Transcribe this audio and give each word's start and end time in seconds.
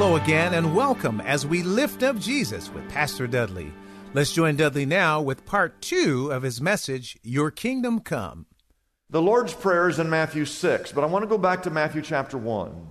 Hello 0.00 0.14
again 0.14 0.54
and 0.54 0.76
welcome 0.76 1.20
as 1.22 1.44
we 1.44 1.64
lift 1.64 2.04
up 2.04 2.16
Jesus 2.20 2.72
with 2.72 2.88
Pastor 2.88 3.26
Dudley. 3.26 3.72
Let's 4.14 4.32
join 4.32 4.54
Dudley 4.54 4.86
now 4.86 5.20
with 5.20 5.44
part 5.44 5.82
two 5.82 6.30
of 6.30 6.44
his 6.44 6.60
message, 6.60 7.18
Your 7.24 7.50
Kingdom 7.50 7.98
Come. 7.98 8.46
The 9.10 9.20
Lord's 9.20 9.52
Prayer 9.52 9.88
is 9.88 9.98
in 9.98 10.08
Matthew 10.08 10.44
6, 10.44 10.92
but 10.92 11.02
I 11.02 11.08
want 11.08 11.24
to 11.24 11.28
go 11.28 11.36
back 11.36 11.64
to 11.64 11.70
Matthew 11.70 12.00
chapter 12.00 12.38
1. 12.38 12.86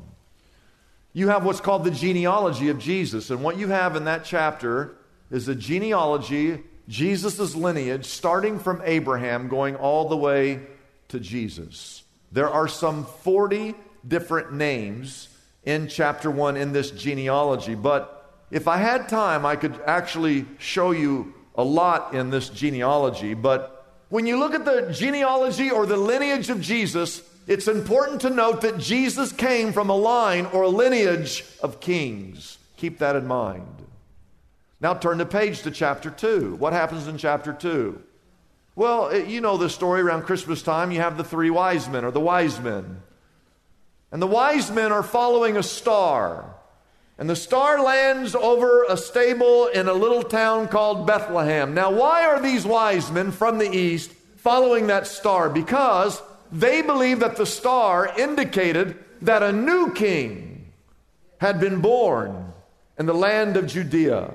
You 1.13 1.29
have 1.29 1.45
what's 1.45 1.61
called 1.61 1.85
the 1.85 1.91
genealogy 1.91 2.67
of 2.67 2.77
Jesus, 2.77 3.29
and 3.29 3.41
what 3.41 3.57
you 3.57 3.69
have 3.69 3.95
in 3.95 4.03
that 4.03 4.25
chapter 4.25 4.97
is 5.31 5.47
a 5.47 5.55
genealogy, 5.55 6.61
Jesus' 6.89 7.55
lineage, 7.55 8.03
starting 8.03 8.59
from 8.59 8.81
Abraham, 8.83 9.47
going 9.47 9.77
all 9.77 10.09
the 10.09 10.17
way 10.17 10.59
to 11.07 11.21
Jesus. 11.21 12.03
There 12.33 12.49
are 12.49 12.67
some 12.67 13.05
40 13.05 13.75
different 14.05 14.51
names 14.51 15.29
in 15.67 15.89
chapter 15.89 16.31
1 16.31 16.55
in 16.55 16.71
this 16.71 16.91
genealogy. 16.91 17.75
But 17.75 18.31
if 18.49 18.69
I 18.69 18.77
had 18.77 19.09
time, 19.09 19.45
I 19.45 19.57
could 19.57 19.77
actually 19.85 20.45
show 20.59 20.91
you 20.91 21.33
a 21.55 21.63
lot 21.63 22.13
in 22.13 22.29
this 22.29 22.47
genealogy. 22.47 23.33
But 23.33 23.85
when 24.07 24.25
you 24.25 24.39
look 24.39 24.53
at 24.53 24.63
the 24.63 24.93
genealogy 24.93 25.69
or 25.69 25.85
the 25.85 25.97
lineage 25.97 26.49
of 26.49 26.61
Jesus, 26.61 27.21
it's 27.47 27.67
important 27.67 28.21
to 28.21 28.29
note 28.29 28.61
that 28.61 28.77
Jesus 28.77 29.33
came 29.33 29.73
from 29.73 29.89
a 29.89 29.95
line 29.95 30.45
or 30.45 30.63
a 30.63 30.69
lineage 30.69 31.43
of 31.61 31.81
kings. 31.81 32.57
Keep 32.77 32.99
that 32.99 33.17
in 33.17 33.27
mind. 33.27 33.67
Now 34.79 34.93
turn 34.93 35.17
the 35.17 35.25
page 35.25 35.63
to 35.63 35.71
chapter 35.71 36.09
2. 36.09 36.55
What 36.55 36.71
happens 36.71 37.07
in 37.07 37.17
chapter 37.17 37.51
2? 37.51 38.01
Well, 38.77 39.13
you 39.17 39.41
know 39.41 39.57
the 39.57 39.69
story 39.69 39.99
around 39.99 40.21
Christmas 40.21 40.61
time. 40.61 40.91
You 40.91 41.01
have 41.01 41.17
the 41.17 41.25
three 41.25 41.49
wise 41.49 41.89
men 41.89 42.05
or 42.05 42.11
the 42.11 42.21
wise 42.21 42.57
men. 42.61 43.01
And 44.11 44.21
the 44.21 44.27
wise 44.27 44.71
men 44.71 44.91
are 44.91 45.03
following 45.03 45.57
a 45.57 45.63
star. 45.63 46.55
And 47.17 47.29
the 47.29 47.35
star 47.35 47.81
lands 47.81 48.35
over 48.35 48.83
a 48.83 48.95
stable 48.95 49.67
in 49.67 49.87
a 49.87 49.93
little 49.93 50.23
town 50.23 50.67
called 50.67 51.07
Bethlehem. 51.07 51.73
Now, 51.73 51.91
why 51.91 52.25
are 52.25 52.41
these 52.41 52.65
wise 52.65 53.11
men 53.11 53.31
from 53.31 53.57
the 53.57 53.71
east 53.71 54.11
following 54.37 54.87
that 54.87 55.07
star? 55.07 55.49
Because 55.49 56.21
they 56.51 56.81
believe 56.81 57.19
that 57.19 57.35
the 57.35 57.45
star 57.45 58.07
indicated 58.17 58.97
that 59.21 59.43
a 59.43 59.51
new 59.51 59.91
king 59.93 60.71
had 61.39 61.59
been 61.59 61.81
born 61.81 62.53
in 62.97 63.05
the 63.05 63.13
land 63.13 63.57
of 63.57 63.67
Judea. 63.67 64.33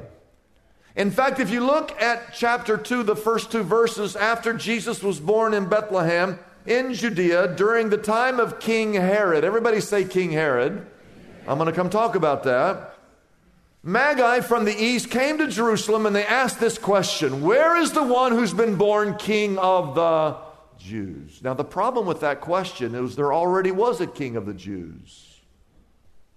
In 0.95 1.11
fact, 1.11 1.41
if 1.41 1.51
you 1.51 1.65
look 1.65 2.01
at 2.03 2.35
chapter 2.35 2.77
2, 2.77 3.03
the 3.05 3.17
first 3.17 3.51
two 3.51 3.63
verses 3.63 4.15
after 4.15 4.53
Jesus 4.53 5.03
was 5.03 5.19
born 5.19 5.55
in 5.55 5.69
Bethlehem, 5.69 6.39
in 6.67 6.95
Judea 6.95 7.55
during 7.57 7.91
the 7.91 7.97
time 7.97 8.39
of 8.39 8.61
King 8.61 8.95
Herod. 8.95 9.45
Everybody 9.45 9.81
say 9.81 10.05
King 10.05 10.31
Herod. 10.31 10.87
I'm 11.47 11.59
going 11.59 11.67
to 11.67 11.75
come 11.75 11.91
talk 11.91 12.15
about 12.15 12.45
that. 12.45 12.97
Magi 13.83 14.41
from 14.41 14.65
the 14.65 14.77
east 14.77 15.11
came 15.11 15.39
to 15.39 15.49
Jerusalem 15.49 16.07
and 16.07 16.15
they 16.15 16.25
asked 16.25 16.61
this 16.61 16.79
question 16.79 17.43
Where 17.43 17.77
is 17.77 17.93
the 17.93 18.03
one 18.03 18.33
who's 18.33 18.55
been 18.55 18.77
born 18.77 19.17
king 19.17 19.59
of 19.59 19.97
the 19.97 20.37
Jews? 20.79 21.41
Now, 21.43 21.55
the 21.55 21.65
problem 21.65 22.07
with 22.07 22.21
that 22.21 22.41
question 22.41 22.95
is 22.95 23.17
there 23.17 23.33
already 23.33 23.73
was 23.73 24.01
a 24.01 24.07
king 24.07 24.37
of 24.37 24.47
the 24.47 24.55
Jews. 24.55 25.41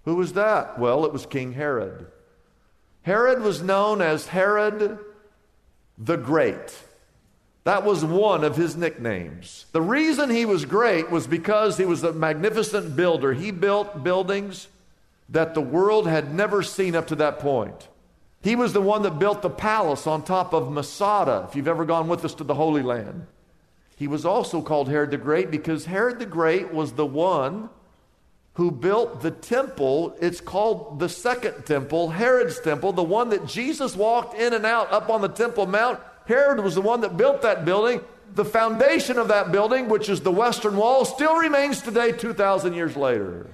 Who 0.06 0.16
was 0.16 0.32
that? 0.32 0.78
Well, 0.78 1.04
it 1.04 1.12
was 1.12 1.26
King 1.26 1.52
Herod. 1.52 2.06
Herod 3.02 3.42
was 3.42 3.62
known 3.62 4.00
as 4.00 4.28
Herod 4.28 4.98
the 5.98 6.16
Great. 6.16 6.76
That 7.66 7.84
was 7.84 8.04
one 8.04 8.44
of 8.44 8.54
his 8.54 8.76
nicknames. 8.76 9.66
The 9.72 9.82
reason 9.82 10.30
he 10.30 10.44
was 10.44 10.64
great 10.64 11.10
was 11.10 11.26
because 11.26 11.76
he 11.76 11.84
was 11.84 12.04
a 12.04 12.12
magnificent 12.12 12.94
builder. 12.94 13.32
He 13.32 13.50
built 13.50 14.04
buildings 14.04 14.68
that 15.30 15.54
the 15.54 15.60
world 15.60 16.06
had 16.06 16.32
never 16.32 16.62
seen 16.62 16.94
up 16.94 17.08
to 17.08 17.16
that 17.16 17.40
point. 17.40 17.88
He 18.40 18.54
was 18.54 18.72
the 18.72 18.80
one 18.80 19.02
that 19.02 19.18
built 19.18 19.42
the 19.42 19.50
palace 19.50 20.06
on 20.06 20.22
top 20.22 20.54
of 20.54 20.70
Masada, 20.70 21.48
if 21.48 21.56
you've 21.56 21.66
ever 21.66 21.84
gone 21.84 22.06
with 22.06 22.24
us 22.24 22.34
to 22.34 22.44
the 22.44 22.54
Holy 22.54 22.82
Land. 22.82 23.26
He 23.96 24.06
was 24.06 24.24
also 24.24 24.62
called 24.62 24.88
Herod 24.88 25.10
the 25.10 25.16
Great 25.16 25.50
because 25.50 25.86
Herod 25.86 26.20
the 26.20 26.24
Great 26.24 26.72
was 26.72 26.92
the 26.92 27.04
one 27.04 27.68
who 28.54 28.70
built 28.70 29.22
the 29.22 29.32
temple. 29.32 30.16
It's 30.20 30.40
called 30.40 31.00
the 31.00 31.08
second 31.08 31.66
temple, 31.66 32.10
Herod's 32.10 32.60
temple, 32.60 32.92
the 32.92 33.02
one 33.02 33.30
that 33.30 33.44
Jesus 33.44 33.96
walked 33.96 34.38
in 34.38 34.54
and 34.54 34.64
out 34.64 34.92
up 34.92 35.10
on 35.10 35.20
the 35.20 35.26
Temple 35.26 35.66
Mount 35.66 35.98
Herod 36.26 36.60
was 36.60 36.74
the 36.74 36.80
one 36.80 37.00
that 37.00 37.16
built 37.16 37.42
that 37.42 37.64
building. 37.64 38.00
The 38.34 38.44
foundation 38.44 39.18
of 39.18 39.28
that 39.28 39.52
building, 39.52 39.88
which 39.88 40.08
is 40.08 40.20
the 40.20 40.32
Western 40.32 40.76
Wall, 40.76 41.04
still 41.04 41.36
remains 41.36 41.80
today 41.80 42.12
2,000 42.12 42.74
years 42.74 42.96
later. 42.96 43.50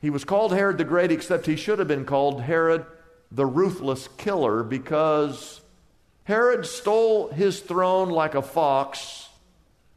He 0.00 0.10
was 0.10 0.24
called 0.24 0.52
Herod 0.52 0.78
the 0.78 0.84
Great, 0.84 1.12
except 1.12 1.46
he 1.46 1.56
should 1.56 1.78
have 1.78 1.88
been 1.88 2.04
called 2.04 2.42
Herod 2.42 2.84
the 3.30 3.46
Ruthless 3.46 4.08
Killer 4.18 4.62
because 4.62 5.60
Herod 6.24 6.66
stole 6.66 7.28
his 7.28 7.60
throne 7.60 8.10
like 8.10 8.34
a 8.34 8.42
fox. 8.42 9.28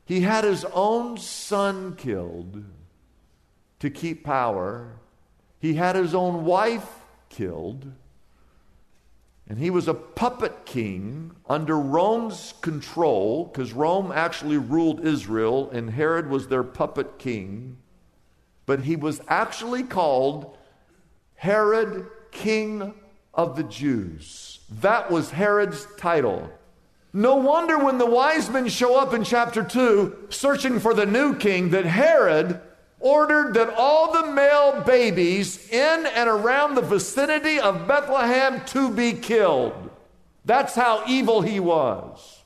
He 0.06 0.22
had 0.22 0.44
his 0.44 0.64
own 0.66 1.18
son 1.18 1.96
killed 1.96 2.64
to 3.80 3.90
keep 3.90 4.24
power, 4.24 4.94
he 5.60 5.74
had 5.74 5.96
his 5.96 6.14
own 6.16 6.46
wife 6.46 6.88
killed. 7.30 7.92
And 9.48 9.60
he 9.60 9.70
was 9.70 9.88
a 9.88 9.94
puppet 9.94 10.66
king 10.66 11.36
under 11.48 11.78
Rome's 11.80 12.54
control, 12.62 13.46
because 13.46 13.74
Rome 13.74 14.12
actually 14.12 14.58
ruled 14.58 15.06
Israel, 15.06 15.70
and 15.72 15.92
Herod 15.92 16.30
was 16.30 16.48
their 16.48 16.64
puppet 16.64 17.20
king. 17.20 17.78
But 18.66 18.82
he 18.82 18.96
was 18.96 19.22
actually 19.28 19.84
called 19.84 20.58
Herod, 21.36 22.08
King 22.32 22.96
of 23.34 23.56
the 23.56 23.64
Jews. 23.64 24.60
That 24.82 25.12
was 25.12 25.30
Herod's 25.30 25.88
title. 25.98 26.50
No 27.14 27.36
wonder 27.36 27.78
when 27.78 27.98
the 27.98 28.06
wise 28.06 28.50
men 28.50 28.68
show 28.68 29.00
up 29.00 29.14
in 29.14 29.24
chapter 29.24 29.64
2 29.64 30.28
searching 30.30 30.80
for 30.80 30.94
the 30.94 31.06
new 31.06 31.36
king 31.38 31.70
that 31.70 31.86
Herod 31.86 32.60
ordered 33.06 33.54
that 33.54 33.72
all 33.78 34.12
the 34.12 34.32
male 34.32 34.82
babies 34.82 35.70
in 35.70 36.08
and 36.08 36.28
around 36.28 36.74
the 36.74 36.82
vicinity 36.82 37.60
of 37.60 37.88
Bethlehem 37.88 38.66
to 38.66 38.90
be 38.90 39.14
killed. 39.14 39.92
That's 40.44 40.74
how 40.74 41.04
evil 41.08 41.44
he 41.44 41.60
was. 41.60 42.42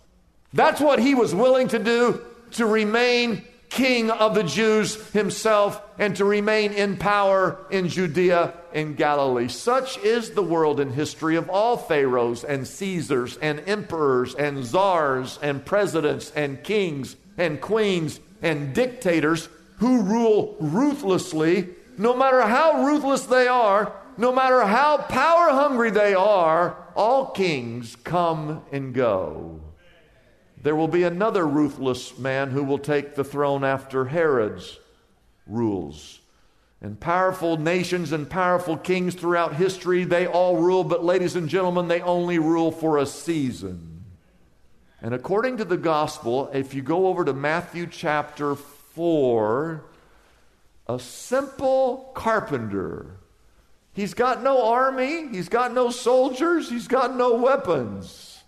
That's 0.52 0.82
what 0.82 1.00
he 1.00 1.16
was 1.16 1.34
willing 1.34 1.70
to 1.70 1.80
do 1.80 2.22
to 2.52 2.66
remain 2.66 3.46
king 3.70 4.12
of 4.12 4.36
the 4.36 4.44
Jews 4.44 5.02
himself 5.12 5.82
and 5.98 6.14
to 6.18 6.26
remain 6.26 6.74
in 6.74 6.98
power 6.98 7.58
in 7.72 7.88
Judea 7.88 8.54
and 8.74 8.98
Galilee. 8.98 9.48
Such 9.48 9.98
is 10.00 10.32
the 10.32 10.44
world 10.44 10.82
and 10.82 10.94
history 10.94 11.38
of 11.38 11.50
all 11.50 11.78
pharaohs 11.78 12.44
and 12.44 12.68
Caesars 12.68 13.38
and 13.38 13.62
emperors 13.66 14.36
and 14.36 14.66
czars 14.66 15.40
and 15.42 15.64
presidents 15.64 16.34
and 16.36 16.62
kings 16.66 17.16
and 17.38 17.62
queens 17.62 18.20
and 18.42 18.74
dictators 18.74 19.48
who 19.80 20.02
rule 20.02 20.56
ruthlessly, 20.60 21.70
no 21.98 22.16
matter 22.16 22.42
how 22.42 22.86
ruthless 22.86 23.26
they 23.26 23.48
are, 23.48 23.94
no 24.18 24.34
matter 24.34 24.66
how 24.66 24.98
power 24.98 25.50
hungry 25.50 25.90
they 25.90 26.14
are, 26.14 26.76
all 26.96 27.28
kings 27.28 27.96
come 28.04 28.62
and 28.72 28.94
go. 28.94 29.62
There 30.62 30.76
will 30.76 30.90
be 30.90 31.04
another 31.04 31.48
ruthless 31.48 32.18
man 32.18 32.52
who 32.52 32.64
will 32.64 32.80
take 32.80 33.16
the 33.16 33.24
throne 33.24 33.64
after 33.64 34.06
Herod's 34.06 34.78
rules. 35.48 36.20
And 36.82 37.00
powerful 37.00 37.56
nations 37.58 38.12
and 38.12 38.30
powerful 38.30 38.76
kings 38.76 39.16
throughout 39.16 39.56
history, 39.56 40.04
they 40.04 40.28
all 40.28 40.58
rule, 40.58 40.84
but 40.84 41.04
ladies 41.04 41.38
and 41.38 41.48
gentlemen, 41.48 41.88
they 41.88 42.02
only 42.02 42.40
rule 42.40 42.72
for 42.72 42.98
a 42.98 43.06
season. 43.06 44.04
And 45.02 45.14
according 45.14 45.58
to 45.58 45.66
the 45.66 45.78
gospel, 45.78 46.50
if 46.54 46.74
you 46.74 46.82
go 46.82 47.08
over 47.08 47.24
to 47.24 47.34
Matthew 47.34 47.88
chapter 47.88 48.56
4, 49.00 49.82
a 50.90 51.00
simple 51.00 52.12
carpenter, 52.16 53.06
he's 53.94 54.14
got 54.14 54.44
no 54.44 54.74
army, 54.74 55.30
he's 55.30 55.48
got 55.48 55.74
no 55.74 55.90
soldiers, 55.90 56.70
he's 56.70 56.90
got 56.90 57.16
no 57.16 57.36
weapons. 57.36 58.44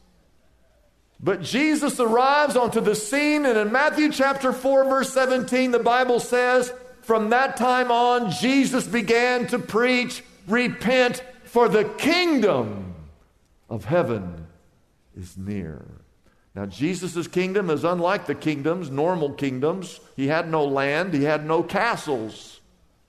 But 1.21 1.42
Jesus 1.42 2.01
arrives 2.01 2.57
onto 2.57 2.81
the 2.81 2.95
scene, 2.95 3.45
and 3.45 3.57
in 3.57 3.71
Matthew 3.71 4.12
chapter 4.12 4.51
4, 4.51 4.83
verse 4.83 5.13
17, 5.13 5.71
the 5.71 5.80
Bible 5.80 6.19
says, 6.19 6.74
From 7.01 7.30
that 7.30 7.56
time 7.56 7.89
on, 7.89 8.30
Jesus 8.30 8.86
began 8.86 9.47
to 9.47 9.57
preach, 9.57 10.21
Repent, 10.50 11.24
for 11.45 11.69
the 11.69 11.86
kingdom 11.86 12.94
of 13.69 13.86
heaven 13.86 14.47
is 15.15 15.38
near. 15.38 16.00
Now, 16.53 16.65
Jesus' 16.65 17.27
kingdom 17.27 17.69
is 17.69 17.83
unlike 17.83 18.25
the 18.25 18.36
kingdoms, 18.36 18.89
normal 18.89 19.31
kingdoms. 19.33 20.01
He 20.15 20.27
had 20.27 20.50
no 20.50 20.65
land, 20.65 21.13
he 21.13 21.24
had 21.24 21.45
no 21.45 21.63
castles, 21.63 22.59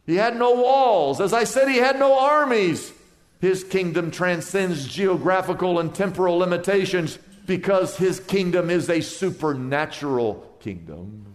he 0.06 0.17
had 0.17 0.37
no 0.37 0.55
walls. 0.55 1.21
As 1.21 1.33
I 1.33 1.44
said, 1.44 1.69
he 1.69 1.79
had 1.79 1.99
no 1.99 2.19
armies. 2.19 2.93
His 3.41 3.65
kingdom 3.65 4.12
transcends 4.12 4.87
geographical 4.87 5.81
and 5.81 5.93
temporal 5.93 6.39
limitations 6.39 7.19
because 7.47 7.97
his 7.97 8.21
kingdom 8.21 8.71
is 8.71 8.89
a 8.89 9.00
supernatural 9.00 10.56
kingdom. 10.61 11.27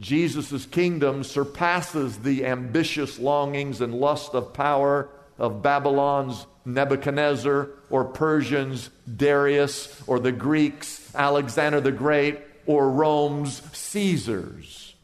Jesus' 0.00 0.66
kingdom 0.66 1.22
surpasses 1.22 2.18
the 2.18 2.46
ambitious 2.46 3.18
longings 3.18 3.80
and 3.80 3.94
lust 3.94 4.34
of 4.34 4.52
power 4.52 5.08
of 5.38 5.62
Babylon's 5.62 6.46
Nebuchadnezzar 6.64 7.68
or 7.88 8.04
Persians 8.04 8.90
Darius 9.16 10.02
or 10.06 10.20
the 10.20 10.32
Greeks 10.32 11.14
Alexander 11.14 11.80
the 11.80 11.92
Great 11.92 12.38
or 12.66 12.90
Rome's 12.90 13.62
Caesars. 13.76 14.94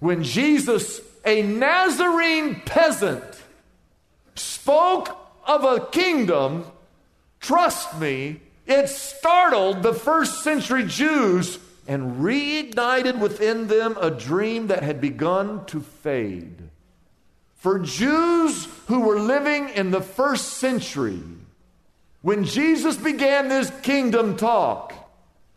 When 0.00 0.22
Jesus, 0.22 1.00
a 1.24 1.42
Nazarene 1.42 2.62
peasant, 2.64 3.24
spoke 4.34 5.16
of 5.46 5.64
a 5.64 5.86
kingdom, 5.86 6.64
trust 7.40 7.98
me, 7.98 8.40
it 8.66 8.88
startled 8.88 9.82
the 9.82 9.94
first 9.94 10.44
century 10.44 10.84
Jews 10.84 11.58
and 11.86 12.22
reignited 12.22 13.18
within 13.18 13.66
them 13.66 13.96
a 13.98 14.10
dream 14.10 14.66
that 14.66 14.82
had 14.82 15.00
begun 15.00 15.64
to 15.66 15.80
fade. 15.80 16.67
For 17.58 17.80
Jews 17.80 18.68
who 18.86 19.00
were 19.00 19.18
living 19.18 19.68
in 19.70 19.90
the 19.90 20.00
first 20.00 20.54
century, 20.54 21.20
when 22.22 22.44
Jesus 22.44 22.96
began 22.96 23.48
this 23.48 23.70
kingdom 23.82 24.36
talk, 24.36 24.94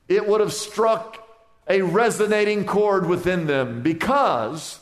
it 0.07 0.27
would 0.27 0.41
have 0.41 0.53
struck 0.53 1.27
a 1.67 1.81
resonating 1.81 2.65
chord 2.65 3.05
within 3.05 3.45
them 3.45 3.81
because 3.81 4.79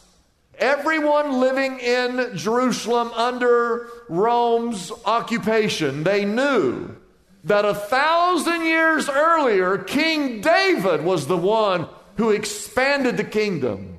everyone 0.58 1.40
living 1.40 1.80
in 1.80 2.36
Jerusalem 2.36 3.12
under 3.14 3.90
Rome's 4.08 4.92
occupation, 5.06 6.04
they 6.04 6.24
knew 6.24 6.96
that 7.44 7.66
a 7.66 7.74
thousand 7.74 8.64
years 8.64 9.10
earlier, 9.10 9.78
King 9.78 10.40
David 10.40 11.04
was 11.04 11.28
the 11.28 11.38
one 11.38 11.88
who 12.16 12.32
expanded 12.32 13.18
the 13.18 13.24
kingdom. 13.24 13.99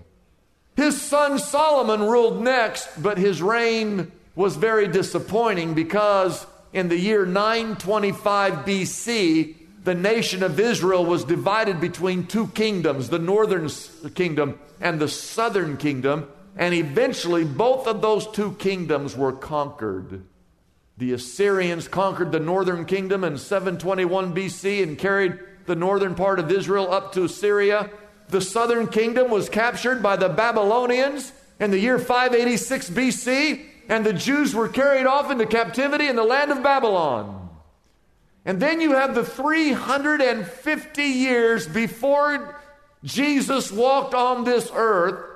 His 0.80 0.98
son 0.98 1.38
Solomon 1.38 2.00
ruled 2.00 2.42
next, 2.42 2.88
but 3.02 3.18
his 3.18 3.42
reign 3.42 4.10
was 4.34 4.56
very 4.56 4.88
disappointing 4.88 5.74
because 5.74 6.46
in 6.72 6.88
the 6.88 6.96
year 6.96 7.26
925 7.26 8.64
BC, 8.64 9.56
the 9.84 9.94
nation 9.94 10.42
of 10.42 10.58
Israel 10.58 11.04
was 11.04 11.24
divided 11.24 11.82
between 11.82 12.26
two 12.26 12.46
kingdoms, 12.46 13.10
the 13.10 13.18
northern 13.18 13.68
kingdom 14.14 14.58
and 14.80 14.98
the 14.98 15.08
southern 15.08 15.76
kingdom, 15.76 16.26
and 16.56 16.72
eventually 16.72 17.44
both 17.44 17.86
of 17.86 18.00
those 18.00 18.26
two 18.28 18.54
kingdoms 18.54 19.14
were 19.14 19.32
conquered. 19.34 20.24
The 20.96 21.12
Assyrians 21.12 21.88
conquered 21.88 22.32
the 22.32 22.40
northern 22.40 22.86
kingdom 22.86 23.22
in 23.22 23.36
721 23.36 24.34
BC 24.34 24.82
and 24.82 24.96
carried 24.96 25.38
the 25.66 25.76
northern 25.76 26.14
part 26.14 26.38
of 26.38 26.50
Israel 26.50 26.90
up 26.90 27.12
to 27.12 27.28
Syria. 27.28 27.90
The 28.30 28.40
southern 28.40 28.86
kingdom 28.86 29.30
was 29.30 29.48
captured 29.48 30.02
by 30.02 30.16
the 30.16 30.28
Babylonians 30.28 31.32
in 31.58 31.70
the 31.70 31.78
year 31.78 31.98
586 31.98 32.90
BC, 32.90 33.64
and 33.88 34.06
the 34.06 34.12
Jews 34.12 34.54
were 34.54 34.68
carried 34.68 35.06
off 35.06 35.30
into 35.30 35.46
captivity 35.46 36.06
in 36.06 36.16
the 36.16 36.24
land 36.24 36.50
of 36.50 36.62
Babylon. 36.62 37.48
And 38.44 38.60
then 38.60 38.80
you 38.80 38.92
have 38.92 39.14
the 39.14 39.24
350 39.24 41.02
years 41.02 41.68
before 41.68 42.60
Jesus 43.04 43.70
walked 43.70 44.14
on 44.14 44.44
this 44.44 44.70
earth. 44.74 45.26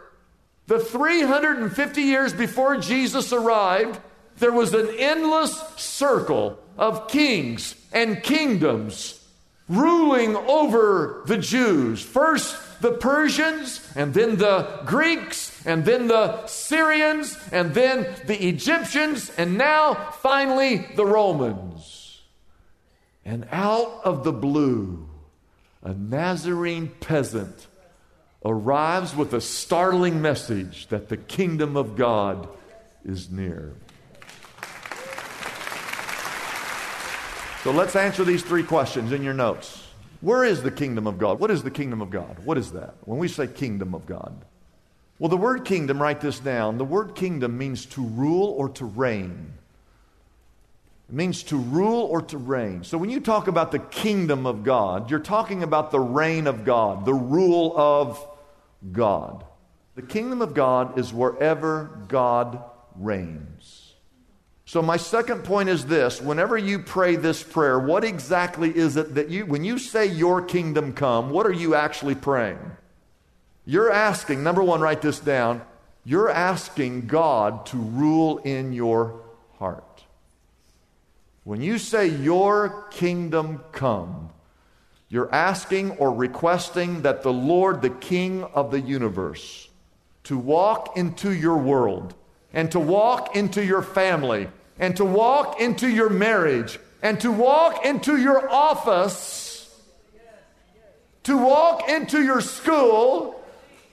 The 0.67 0.79
350 0.79 2.01
years 2.01 2.33
before 2.33 2.79
Jesus 2.79 3.33
arrived, 3.33 4.01
there 4.39 4.53
was 4.53 4.73
an 4.73 4.89
endless 4.99 5.59
circle 5.77 6.59
of 6.79 7.09
kings 7.09 7.75
and 7.93 8.23
kingdoms 8.23 9.21
ruling 9.69 10.37
over 10.37 11.23
the 11.27 11.39
Jews. 11.39 12.03
First, 12.03 12.57
the 12.85 12.93
Persians, 12.93 13.81
and 13.97 14.13
then 14.13 14.37
the 14.37 14.83
Greeks, 14.85 15.65
and 15.65 15.87
then 15.87 16.07
the 16.07 16.47
Syrians, 16.47 17.39
and 17.51 17.73
then 17.73 18.07
the 18.27 18.47
Egyptians, 18.47 19.33
and 19.39 19.57
now 19.57 19.95
finally 20.21 20.87
the 20.95 21.07
Romans. 21.07 22.21
And 23.25 23.49
out 23.51 24.03
of 24.05 24.23
the 24.23 24.35
blue, 24.35 25.09
a 25.83 25.95
Nazarene 25.95 26.93
peasant 27.01 27.69
arrives 28.45 29.17
with 29.17 29.33
a 29.33 29.41
startling 29.41 30.21
message 30.21 30.89
that 30.89 31.09
the 31.09 31.17
kingdom 31.17 31.79
of 31.79 31.97
God 31.97 32.47
is 33.03 33.31
near. 33.31 33.73
So 37.63 37.71
let's 37.71 37.97
answer 37.97 38.25
these 38.25 38.43
three 38.43 38.63
questions 38.63 39.11
in 39.11 39.23
your 39.23 39.33
notes. 39.33 39.84
Where 40.25 40.43
is 40.43 40.63
the 40.63 40.71
kingdom 40.71 41.07
of 41.07 41.19
God? 41.19 41.39
What 41.39 41.51
is 41.51 41.63
the 41.63 41.71
kingdom 41.71 42.01
of 42.01 42.09
God? 42.09 42.39
What 42.47 42.57
is 42.57 42.73
that? 42.73 42.95
When 43.05 43.19
we 43.19 43.29
say 43.29 43.47
kingdom 43.47 43.95
of 43.95 44.07
God. 44.07 44.35
Well, 45.19 45.29
the 45.29 45.37
word 45.37 45.67
kingdom, 45.67 46.01
write 46.01 46.23
this 46.23 46.39
down. 46.39 46.79
The 46.79 46.85
word 46.85 47.15
kingdom 47.15 47.59
means 47.59 47.85
to 47.87 48.03
rule 48.03 48.49
or 48.57 48.71
to 48.71 48.87
reign. 48.87 49.53
It 51.11 51.15
means 51.15 51.43
to 51.45 51.59
rule 51.59 52.05
or 52.05 52.23
to 52.23 52.39
reign. 52.39 52.85
So 52.85 52.97
when 52.97 53.11
you 53.11 53.21
talk 53.21 53.49
about 53.49 53.71
the 53.71 53.79
kingdom 53.81 54.47
of 54.47 54.65
God, 54.65 55.11
you're 55.11 55.21
talking 55.21 55.63
about 55.63 55.91
the 55.91 56.01
reign 56.01 56.47
of 56.47 56.65
God, 56.65 57.05
the 57.05 57.13
rule 57.13 57.75
of 57.77 58.27
God. 58.93 59.45
The 59.95 60.01
kingdom 60.01 60.41
of 60.41 60.55
God 60.55 60.99
is 60.99 61.13
wherever 61.13 62.01
God 62.09 62.65
reigns. 62.97 63.84
So, 64.67 64.81
my 64.81 64.97
second 64.97 65.45
point 65.45 65.69
is 65.69 65.87
this 65.87 66.23
whenever 66.23 66.57
you 66.57 66.79
pray 66.79 67.17
this 67.17 67.43
prayer, 67.43 67.79
what 67.79 68.03
exactly 68.03 68.75
is 68.75 68.97
it 68.97 69.15
that 69.15 69.29
you, 69.29 69.45
when 69.45 69.63
you 69.65 69.79
say 69.79 70.07
your 70.07 70.41
kingdom 70.41 70.95
come, 70.95 71.31
what 71.31 71.47
are 71.47 71.53
you 71.53 71.75
actually 71.75 72.15
praying? 72.15 72.59
You're 73.67 73.93
asking, 73.93 74.43
number 74.43 74.63
one, 74.63 74.81
write 74.81 75.03
this 75.03 75.19
down. 75.19 75.63
You're 76.05 76.31
asking 76.31 77.07
God 77.07 77.67
to 77.67 77.77
rule 77.77 78.39
in 78.39 78.73
your 78.73 79.23
heart. 79.59 80.05
When 81.45 81.61
you 81.61 81.79
say 81.79 82.09
your 82.09 82.87
kingdom 82.91 83.63
come, 83.73 84.31
you're 85.09 85.33
asking 85.33 85.93
or 85.93 86.13
requesting 86.13 87.03
that 87.03 87.23
the 87.23 87.33
Lord, 87.33 87.83
the 87.83 87.91
King 87.91 88.45
of 88.45 88.71
the 88.71 88.81
universe, 88.81 89.69
to 90.25 90.39
walk 90.39 90.97
into 90.97 91.31
your 91.33 91.59
world 91.59 92.15
and 92.55 92.71
to 92.73 92.81
walk 92.81 93.37
into 93.37 93.63
your 93.63 93.83
family 93.83 94.49
and 94.79 94.97
to 94.97 95.05
walk 95.05 95.61
into 95.61 95.89
your 95.89 96.09
marriage 96.09 96.79
and 97.03 97.21
to 97.21 97.31
walk 97.31 97.85
into 97.85 98.17
your 98.17 98.49
office, 98.49 99.69
to 101.25 101.37
walk 101.37 101.89
into 101.89 102.23
your 102.23 102.41
school, 102.41 103.43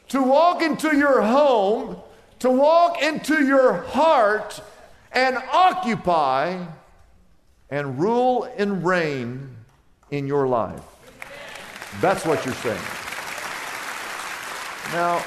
to 0.10 0.22
walk 0.22 0.62
into 0.62 0.96
your 0.96 1.22
home, 1.22 1.98
to 2.40 2.50
walk 2.50 3.02
into 3.02 3.44
your 3.44 3.82
heart 3.82 4.62
and 5.12 5.38
occupy 5.52 6.66
and 7.70 8.00
rule 8.00 8.44
and 8.58 8.86
reign 8.86 9.56
in 10.12 10.28
your 10.28 10.48
life. 10.48 10.82
That's 12.00 12.26
what 12.26 12.46
you're 12.46 12.56
saying. 12.56 12.82
Now, 14.94 15.24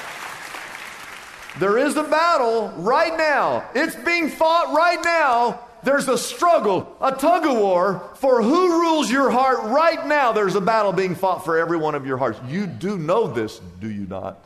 there 1.59 1.77
is 1.77 1.95
a 1.95 2.03
battle 2.03 2.69
right 2.77 3.15
now. 3.17 3.69
It's 3.73 3.95
being 3.95 4.29
fought 4.29 4.75
right 4.75 4.99
now. 5.03 5.61
There's 5.83 6.07
a 6.07 6.17
struggle, 6.17 6.97
a 6.99 7.11
tug 7.11 7.45
of 7.45 7.57
war 7.57 8.09
for 8.15 8.41
who 8.41 8.81
rules 8.81 9.09
your 9.11 9.29
heart 9.29 9.59
right 9.65 10.05
now. 10.07 10.31
There's 10.31 10.55
a 10.55 10.61
battle 10.61 10.91
being 10.91 11.13
fought 11.13 11.45
for 11.45 11.57
every 11.57 11.77
one 11.77 11.93
of 11.93 12.07
your 12.07 12.17
hearts. 12.17 12.39
You 12.47 12.65
do 12.65 12.97
know 12.97 13.27
this, 13.27 13.61
do 13.79 13.89
you 13.89 14.07
not? 14.07 14.43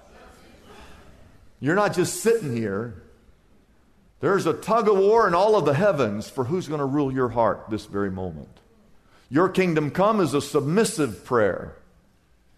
You're 1.62 1.76
not 1.76 1.94
just 1.94 2.22
sitting 2.22 2.56
here. 2.56 3.02
There's 4.20 4.46
a 4.46 4.54
tug 4.54 4.90
of 4.90 4.98
war 4.98 5.28
in 5.28 5.34
all 5.34 5.56
of 5.56 5.64
the 5.64 5.74
heavens 5.74 6.30
for 6.30 6.44
who's 6.44 6.68
going 6.68 6.80
to 6.80 6.86
rule 6.86 7.12
your 7.12 7.30
heart 7.30 7.70
this 7.70 7.86
very 7.86 8.12
moment. 8.12 8.60
Your 9.30 9.48
kingdom 9.48 9.92
come 9.92 10.20
is 10.20 10.34
a 10.34 10.42
submissive 10.42 11.24
prayer. 11.24 11.78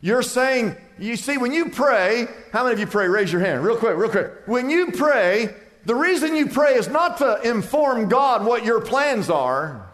You're 0.02 0.24
saying, 0.24 0.76
you 0.98 1.16
see, 1.16 1.38
when 1.38 1.54
you 1.54 1.70
pray, 1.70 2.28
how 2.52 2.64
many 2.64 2.74
of 2.74 2.80
you 2.80 2.88
pray? 2.88 3.08
Raise 3.08 3.32
your 3.32 3.42
hand, 3.42 3.64
real 3.64 3.78
quick, 3.78 3.96
real 3.96 4.10
quick. 4.10 4.32
When 4.48 4.70
you 4.70 4.92
pray, 4.92 5.54
the 5.86 5.96
reason 5.96 6.36
you 6.36 6.48
pray 6.48 6.74
is 6.74 6.88
not 6.88 7.20
to 7.20 7.40
inform 7.48 8.10
God 8.10 8.44
what 8.44 8.66
your 8.66 8.82
plans 8.82 9.30
are. 9.30 9.88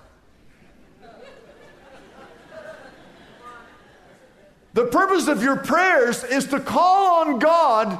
The 4.74 4.86
purpose 4.86 5.28
of 5.28 5.42
your 5.42 5.58
prayers 5.58 6.24
is 6.24 6.46
to 6.48 6.60
call 6.60 7.22
on 7.26 7.40
God 7.40 8.00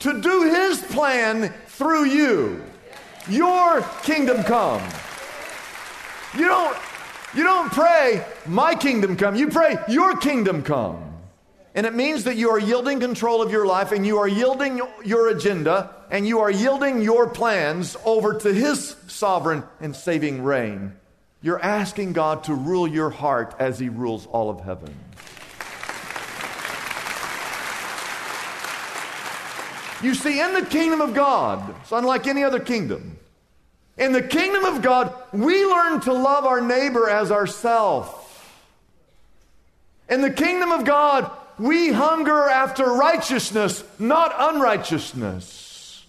to 0.00 0.20
do 0.20 0.44
His 0.44 0.80
plan 0.80 1.52
through 1.66 2.04
you. 2.04 2.64
Your 3.28 3.82
kingdom 4.02 4.44
come. 4.44 4.82
You 6.34 6.46
don't, 6.46 6.76
you 7.34 7.42
don't 7.42 7.70
pray, 7.72 8.24
my 8.46 8.74
kingdom 8.74 9.16
come. 9.16 9.34
You 9.34 9.48
pray, 9.48 9.76
your 9.88 10.16
kingdom 10.16 10.62
come. 10.62 11.13
And 11.74 11.86
it 11.86 11.94
means 11.94 12.24
that 12.24 12.36
you 12.36 12.50
are 12.50 12.58
yielding 12.58 13.00
control 13.00 13.42
of 13.42 13.50
your 13.50 13.66
life 13.66 13.90
and 13.90 14.06
you 14.06 14.18
are 14.18 14.28
yielding 14.28 14.80
your 15.04 15.28
agenda 15.28 15.90
and 16.08 16.26
you 16.26 16.40
are 16.40 16.50
yielding 16.50 17.02
your 17.02 17.28
plans 17.28 17.96
over 18.04 18.34
to 18.34 18.54
His 18.54 18.94
sovereign 19.08 19.64
and 19.80 19.96
saving 19.96 20.44
reign. 20.44 20.94
You're 21.42 21.60
asking 21.60 22.12
God 22.12 22.44
to 22.44 22.54
rule 22.54 22.86
your 22.86 23.10
heart 23.10 23.56
as 23.58 23.78
He 23.78 23.88
rules 23.88 24.26
all 24.26 24.50
of 24.50 24.60
heaven. 24.60 24.94
You 30.00 30.14
see, 30.14 30.40
in 30.40 30.52
the 30.54 30.64
kingdom 30.64 31.00
of 31.00 31.12
God, 31.12 31.74
it's 31.80 31.90
unlike 31.90 32.26
any 32.28 32.44
other 32.44 32.60
kingdom. 32.60 33.18
In 33.96 34.12
the 34.12 34.22
kingdom 34.22 34.64
of 34.64 34.82
God, 34.82 35.14
we 35.32 35.64
learn 35.64 36.00
to 36.02 36.12
love 36.12 36.44
our 36.44 36.60
neighbor 36.60 37.08
as 37.08 37.32
ourselves. 37.32 38.10
In 40.08 40.20
the 40.20 40.30
kingdom 40.30 40.72
of 40.72 40.84
God, 40.84 41.30
we 41.58 41.92
hunger 41.92 42.48
after 42.48 42.84
righteousness, 42.84 43.84
not 43.98 44.34
unrighteousness. 44.36 46.04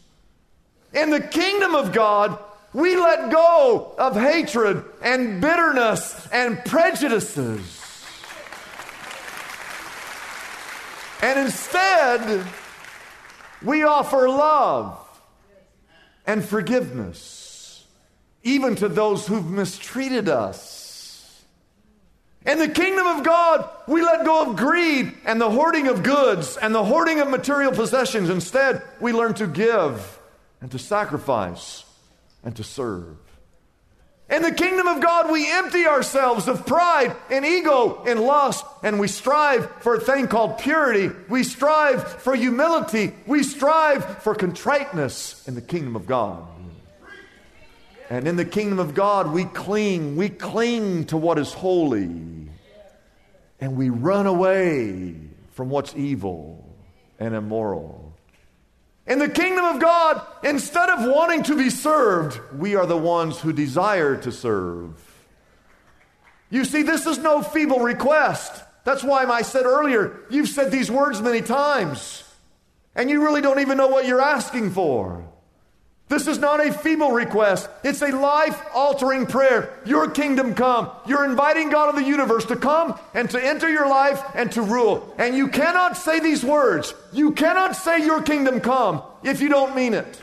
In 0.93 1.09
the 1.09 1.21
kingdom 1.21 1.75
of 1.75 1.91
God, 1.91 2.39
we 2.73 2.95
let 2.95 3.31
go 3.31 3.93
of 3.97 4.15
hatred 4.15 4.83
and 5.01 5.39
bitterness 5.39 6.27
and 6.31 6.63
prejudices. 6.65 7.81
And 11.21 11.39
instead, 11.39 12.45
we 13.63 13.83
offer 13.83 14.27
love 14.27 14.99
and 16.27 16.43
forgiveness, 16.43 17.85
even 18.43 18.75
to 18.75 18.89
those 18.89 19.27
who've 19.27 19.49
mistreated 19.49 20.27
us. 20.27 20.84
In 22.45 22.59
the 22.59 22.69
kingdom 22.69 23.07
of 23.07 23.23
God, 23.23 23.67
we 23.87 24.03
let 24.03 24.23
go 24.23 24.49
of 24.49 24.55
greed 24.55 25.13
and 25.25 25.41
the 25.41 25.49
hoarding 25.49 25.87
of 25.87 26.03
goods 26.03 26.57
and 26.57 26.75
the 26.75 26.83
hoarding 26.83 27.19
of 27.19 27.27
material 27.27 27.71
possessions. 27.71 28.29
Instead, 28.29 28.83
we 28.99 29.13
learn 29.13 29.33
to 29.35 29.47
give 29.47 30.19
and 30.61 30.71
to 30.71 30.77
sacrifice 30.77 31.83
and 32.43 32.55
to 32.55 32.63
serve. 32.63 33.17
In 34.29 34.41
the 34.41 34.51
kingdom 34.51 34.87
of 34.87 35.01
God, 35.01 35.31
we 35.31 35.51
empty 35.51 35.85
ourselves 35.85 36.47
of 36.47 36.65
pride 36.65 37.15
and 37.29 37.45
ego 37.45 38.03
and 38.07 38.19
lust, 38.19 38.65
and 38.83 38.99
we 38.99 39.07
strive 39.07 39.69
for 39.81 39.95
a 39.95 39.99
thing 39.99 40.27
called 40.27 40.57
purity. 40.57 41.11
We 41.29 41.43
strive 41.43 42.21
for 42.21 42.35
humility. 42.35 43.13
We 43.27 43.43
strive 43.43 44.23
for 44.23 44.33
contriteness 44.33 45.47
in 45.47 45.53
the 45.53 45.61
kingdom 45.61 45.95
of 45.95 46.07
God. 46.07 46.43
And 48.09 48.27
in 48.27 48.35
the 48.35 48.45
kingdom 48.45 48.79
of 48.79 48.93
God, 48.93 49.31
we 49.31 49.45
cling, 49.45 50.15
we 50.15 50.29
cling 50.29 51.05
to 51.05 51.17
what 51.17 51.39
is 51.39 51.53
holy, 51.53 52.09
and 53.59 53.75
we 53.75 53.89
run 53.89 54.27
away 54.27 55.15
from 55.53 55.69
what's 55.69 55.95
evil 55.95 56.63
and 57.19 57.33
immoral. 57.33 58.13
In 59.07 59.19
the 59.19 59.29
kingdom 59.29 59.65
of 59.65 59.79
God, 59.79 60.21
instead 60.43 60.89
of 60.89 61.07
wanting 61.07 61.43
to 61.43 61.55
be 61.55 61.69
served, 61.69 62.39
we 62.53 62.75
are 62.75 62.85
the 62.85 62.97
ones 62.97 63.39
who 63.39 63.53
desire 63.53 64.17
to 64.17 64.31
serve. 64.31 64.93
You 66.49 66.65
see, 66.65 66.83
this 66.83 67.05
is 67.05 67.17
no 67.17 67.41
feeble 67.41 67.79
request. 67.79 68.63
That's 68.83 69.03
why 69.03 69.25
I 69.25 69.41
said 69.41 69.65
earlier, 69.65 70.19
you've 70.29 70.49
said 70.49 70.71
these 70.71 70.91
words 70.91 71.21
many 71.21 71.41
times, 71.41 72.23
and 72.95 73.09
you 73.09 73.23
really 73.23 73.41
don't 73.41 73.59
even 73.59 73.77
know 73.77 73.87
what 73.87 74.05
you're 74.05 74.21
asking 74.21 74.71
for. 74.71 75.27
This 76.07 76.27
is 76.27 76.37
not 76.37 76.65
a 76.65 76.71
feeble 76.71 77.11
request. 77.11 77.67
It's 77.83 78.03
a 78.03 78.11
life 78.11 78.61
altering 78.75 79.25
prayer. 79.25 79.79
Your 79.85 80.07
kingdom 80.09 80.53
come. 80.53 80.91
You're 81.07 81.25
inviting 81.25 81.69
God 81.69 81.89
of 81.89 81.95
the 81.95 82.03
universe 82.03 82.45
to 82.45 82.55
come 82.55 82.99
and 83.15 83.27
to 83.31 83.43
enter 83.43 83.67
your 83.67 83.89
life 83.89 84.21
and 84.35 84.51
to 84.51 84.61
rule. 84.61 85.15
And 85.17 85.35
you 85.35 85.47
cannot 85.47 85.97
say 85.97 86.19
these 86.19 86.43
words. 86.43 86.93
You 87.11 87.31
cannot 87.31 87.75
say 87.75 88.05
your 88.05 88.21
kingdom 88.21 88.61
come 88.61 89.01
if 89.23 89.41
you 89.41 89.49
don't 89.49 89.75
mean 89.75 89.95
it. 89.95 90.21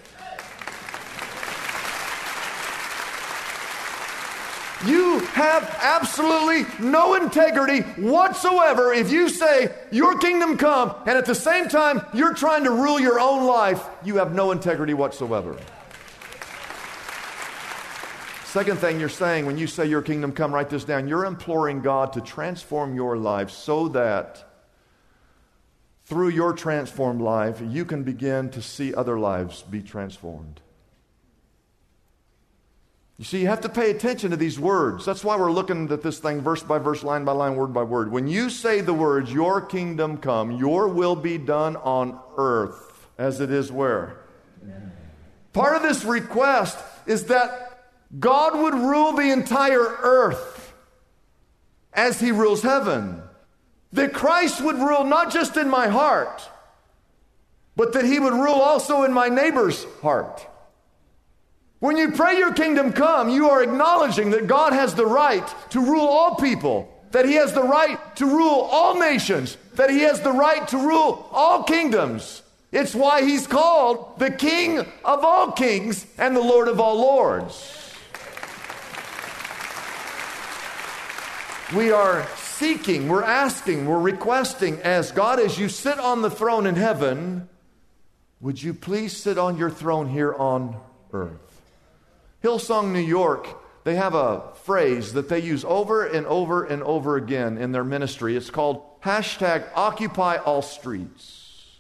You 4.87 5.21
have 5.21 5.79
absolutely 5.81 6.67
no 6.85 7.15
integrity 7.15 7.83
whatsoever 8.01 8.93
if 8.93 9.12
you 9.12 9.29
say, 9.29 9.73
Your 9.93 10.19
kingdom 10.19 10.57
come, 10.57 10.95
and 11.07 11.17
at 11.17 11.25
the 11.25 11.37
same 11.37 11.69
time 11.69 12.05
you're 12.12 12.35
trying 12.35 12.65
to 12.65 12.71
rule 12.73 12.99
your 12.99 13.21
own 13.21 13.47
life. 13.47 13.85
You 14.05 14.17
have 14.17 14.35
no 14.35 14.51
integrity 14.51 14.95
whatsoever. 14.95 15.57
Second 18.52 18.80
thing 18.80 19.00
you're 19.00 19.09
saying 19.09 19.47
when 19.47 19.56
you 19.56 19.66
say, 19.66 19.87
Your 19.87 20.02
kingdom 20.02 20.30
come, 20.30 20.52
write 20.52 20.68
this 20.68 20.85
down. 20.85 21.09
You're 21.09 21.25
imploring 21.25 21.80
God 21.80 22.12
to 22.12 22.21
transform 22.21 22.94
your 22.94 23.16
life 23.16 23.49
so 23.49 23.88
that 23.88 24.44
through 26.04 26.28
your 26.28 26.52
transformed 26.52 27.23
life, 27.23 27.62
you 27.66 27.87
can 27.87 28.02
begin 28.02 28.50
to 28.50 28.61
see 28.61 28.92
other 28.92 29.18
lives 29.18 29.62
be 29.62 29.80
transformed. 29.80 30.61
You 33.16 33.25
see, 33.25 33.40
you 33.40 33.47
have 33.47 33.62
to 33.62 33.71
pay 33.71 33.90
attention 33.90 34.32
to 34.32 34.37
these 34.37 34.61
words. 34.61 35.06
That's 35.06 35.25
why 35.25 35.38
we're 35.38 35.50
looking 35.50 35.90
at 35.90 36.02
this 36.02 36.18
thing 36.18 36.42
verse 36.42 36.62
by 36.62 36.76
verse, 36.76 37.02
line 37.02 37.25
by 37.25 37.32
line, 37.32 37.56
word 37.56 37.73
by 37.73 37.85
word. 37.85 38.12
When 38.12 38.28
you 38.28 38.50
say 38.50 38.82
the 38.82 38.92
words, 38.92 39.32
Your 39.32 39.62
kingdom 39.62 40.18
come, 40.18 40.50
your 40.50 40.88
will 40.88 41.16
be 41.16 41.38
done 41.38 41.76
on 41.76 42.21
earth 42.37 43.09
as 43.16 43.40
it 43.40 43.50
is 43.50 43.73
where? 43.73 44.18
Part 45.54 45.75
of 45.75 45.82
this 45.82 46.04
request 46.04 46.78
is 47.06 47.25
that 47.26 47.72
God 48.19 48.59
would 48.59 48.75
rule 48.75 49.12
the 49.12 49.31
entire 49.31 49.81
earth 49.81 50.75
as 51.92 52.21
he 52.21 52.31
rules 52.31 52.62
heaven. 52.62 53.23
That 53.92 54.12
Christ 54.12 54.62
would 54.62 54.76
rule 54.76 55.04
not 55.04 55.33
just 55.33 55.57
in 55.57 55.69
my 55.69 55.88
heart, 55.88 56.49
but 57.76 57.92
that 57.92 58.04
he 58.04 58.19
would 58.19 58.33
rule 58.33 58.54
also 58.54 59.02
in 59.02 59.12
my 59.12 59.28
neighbor's 59.28 59.85
heart. 60.00 60.47
When 61.83 61.97
you 61.97 62.12
pray 62.12 62.38
your 62.38 62.52
kingdom 62.52 62.92
come, 62.92 63.28
you 63.28 63.50
are 63.50 63.61
acknowledging 63.61 64.31
that 64.31 64.47
God 64.47 64.73
has 64.73 64.95
the 64.95 65.04
right 65.04 65.45
to 65.71 65.81
rule 65.81 66.07
all 66.07 66.37
people, 66.37 66.88
that 67.11 67.25
He 67.25 67.35
has 67.35 67.52
the 67.52 67.64
right 67.64 67.99
to 68.16 68.26
rule 68.26 68.69
all 68.71 69.00
nations, 69.00 69.57
that 69.75 69.90
He 69.90 69.99
has 70.02 70.21
the 70.21 70.31
right 70.31 70.66
to 70.69 70.78
rule 70.78 71.28
all 71.33 71.64
kingdoms. 71.64 72.42
It's 72.71 72.95
why 72.95 73.25
He's 73.25 73.49
called 73.49 74.21
the 74.21 74.31
King 74.31 74.78
of 74.78 75.25
all 75.25 75.50
kings 75.50 76.07
and 76.19 76.37
the 76.37 76.40
Lord 76.40 76.69
of 76.69 76.78
all 76.78 76.99
lords. 76.99 77.82
We 81.75 81.91
are 81.91 82.26
seeking, 82.37 83.09
we're 83.09 83.23
asking, 83.23 83.87
we're 83.87 83.99
requesting 83.99 84.79
as 84.83 85.11
God, 85.11 85.41
as 85.41 85.59
you 85.59 85.71
sit 85.71 85.99
on 85.99 86.21
the 86.21 86.29
throne 86.29 86.67
in 86.67 86.75
heaven, 86.75 87.49
would 88.41 88.62
you 88.62 88.75
please 88.75 89.17
sit 89.17 89.38
on 89.38 89.57
your 89.57 89.71
throne 89.71 90.07
here 90.07 90.35
on 90.35 90.76
earth? 91.14 91.62
Hillsong, 92.45 92.93
New 92.93 93.00
York, 93.00 93.49
they 93.85 93.95
have 93.95 94.14
a 94.14 94.52
phrase 94.64 95.14
that 95.14 95.31
they 95.31 95.38
use 95.38 95.64
over 95.64 96.05
and 96.05 96.26
over 96.26 96.62
and 96.62 96.83
over 96.83 97.17
again 97.17 97.57
in 97.57 97.73
their 97.73 97.85
ministry. 97.85 98.37
It's 98.37 98.50
called 98.50 99.00
hashtag 99.00 99.67
Occupy 99.75 100.37
All 100.37 100.61
Streets. 100.61 101.71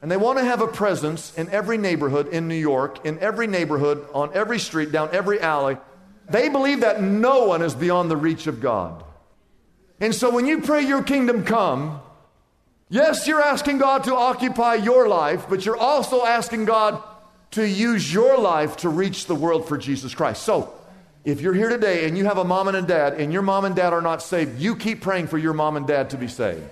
And 0.00 0.08
they 0.08 0.16
want 0.16 0.38
to 0.38 0.44
have 0.44 0.60
a 0.60 0.68
presence 0.68 1.36
in 1.36 1.48
every 1.48 1.76
neighborhood 1.76 2.28
in 2.28 2.46
New 2.46 2.54
York, 2.54 3.04
in 3.04 3.18
every 3.18 3.48
neighborhood, 3.48 4.06
on 4.14 4.30
every 4.32 4.60
street, 4.60 4.92
down 4.92 5.08
every 5.10 5.40
alley. 5.40 5.76
They 6.28 6.48
believe 6.48 6.82
that 6.82 7.02
no 7.02 7.46
one 7.46 7.62
is 7.62 7.74
beyond 7.74 8.12
the 8.12 8.16
reach 8.16 8.46
of 8.46 8.60
God. 8.60 9.02
And 10.00 10.14
so 10.14 10.30
when 10.30 10.46
you 10.46 10.62
pray 10.62 10.82
your 10.82 11.02
kingdom 11.02 11.44
come, 11.44 12.00
yes, 12.88 13.26
you're 13.26 13.42
asking 13.42 13.78
God 13.78 14.04
to 14.04 14.14
occupy 14.14 14.76
your 14.76 15.06
life, 15.06 15.46
but 15.48 15.66
you're 15.66 15.76
also 15.76 16.24
asking 16.24 16.64
God 16.64 17.02
to 17.52 17.68
use 17.68 18.12
your 18.12 18.38
life 18.38 18.78
to 18.78 18.88
reach 18.88 19.26
the 19.26 19.34
world 19.34 19.68
for 19.68 19.76
Jesus 19.76 20.14
Christ. 20.14 20.42
So, 20.42 20.72
if 21.22 21.42
you're 21.42 21.54
here 21.54 21.68
today 21.68 22.08
and 22.08 22.16
you 22.16 22.24
have 22.24 22.38
a 22.38 22.44
mom 22.44 22.68
and 22.68 22.76
a 22.78 22.82
dad 22.82 23.14
and 23.14 23.30
your 23.30 23.42
mom 23.42 23.66
and 23.66 23.76
dad 23.76 23.92
are 23.92 24.00
not 24.00 24.22
saved, 24.22 24.58
you 24.58 24.74
keep 24.74 25.02
praying 25.02 25.26
for 25.26 25.36
your 25.36 25.52
mom 25.52 25.76
and 25.76 25.86
dad 25.86 26.10
to 26.10 26.16
be 26.16 26.28
saved. 26.28 26.64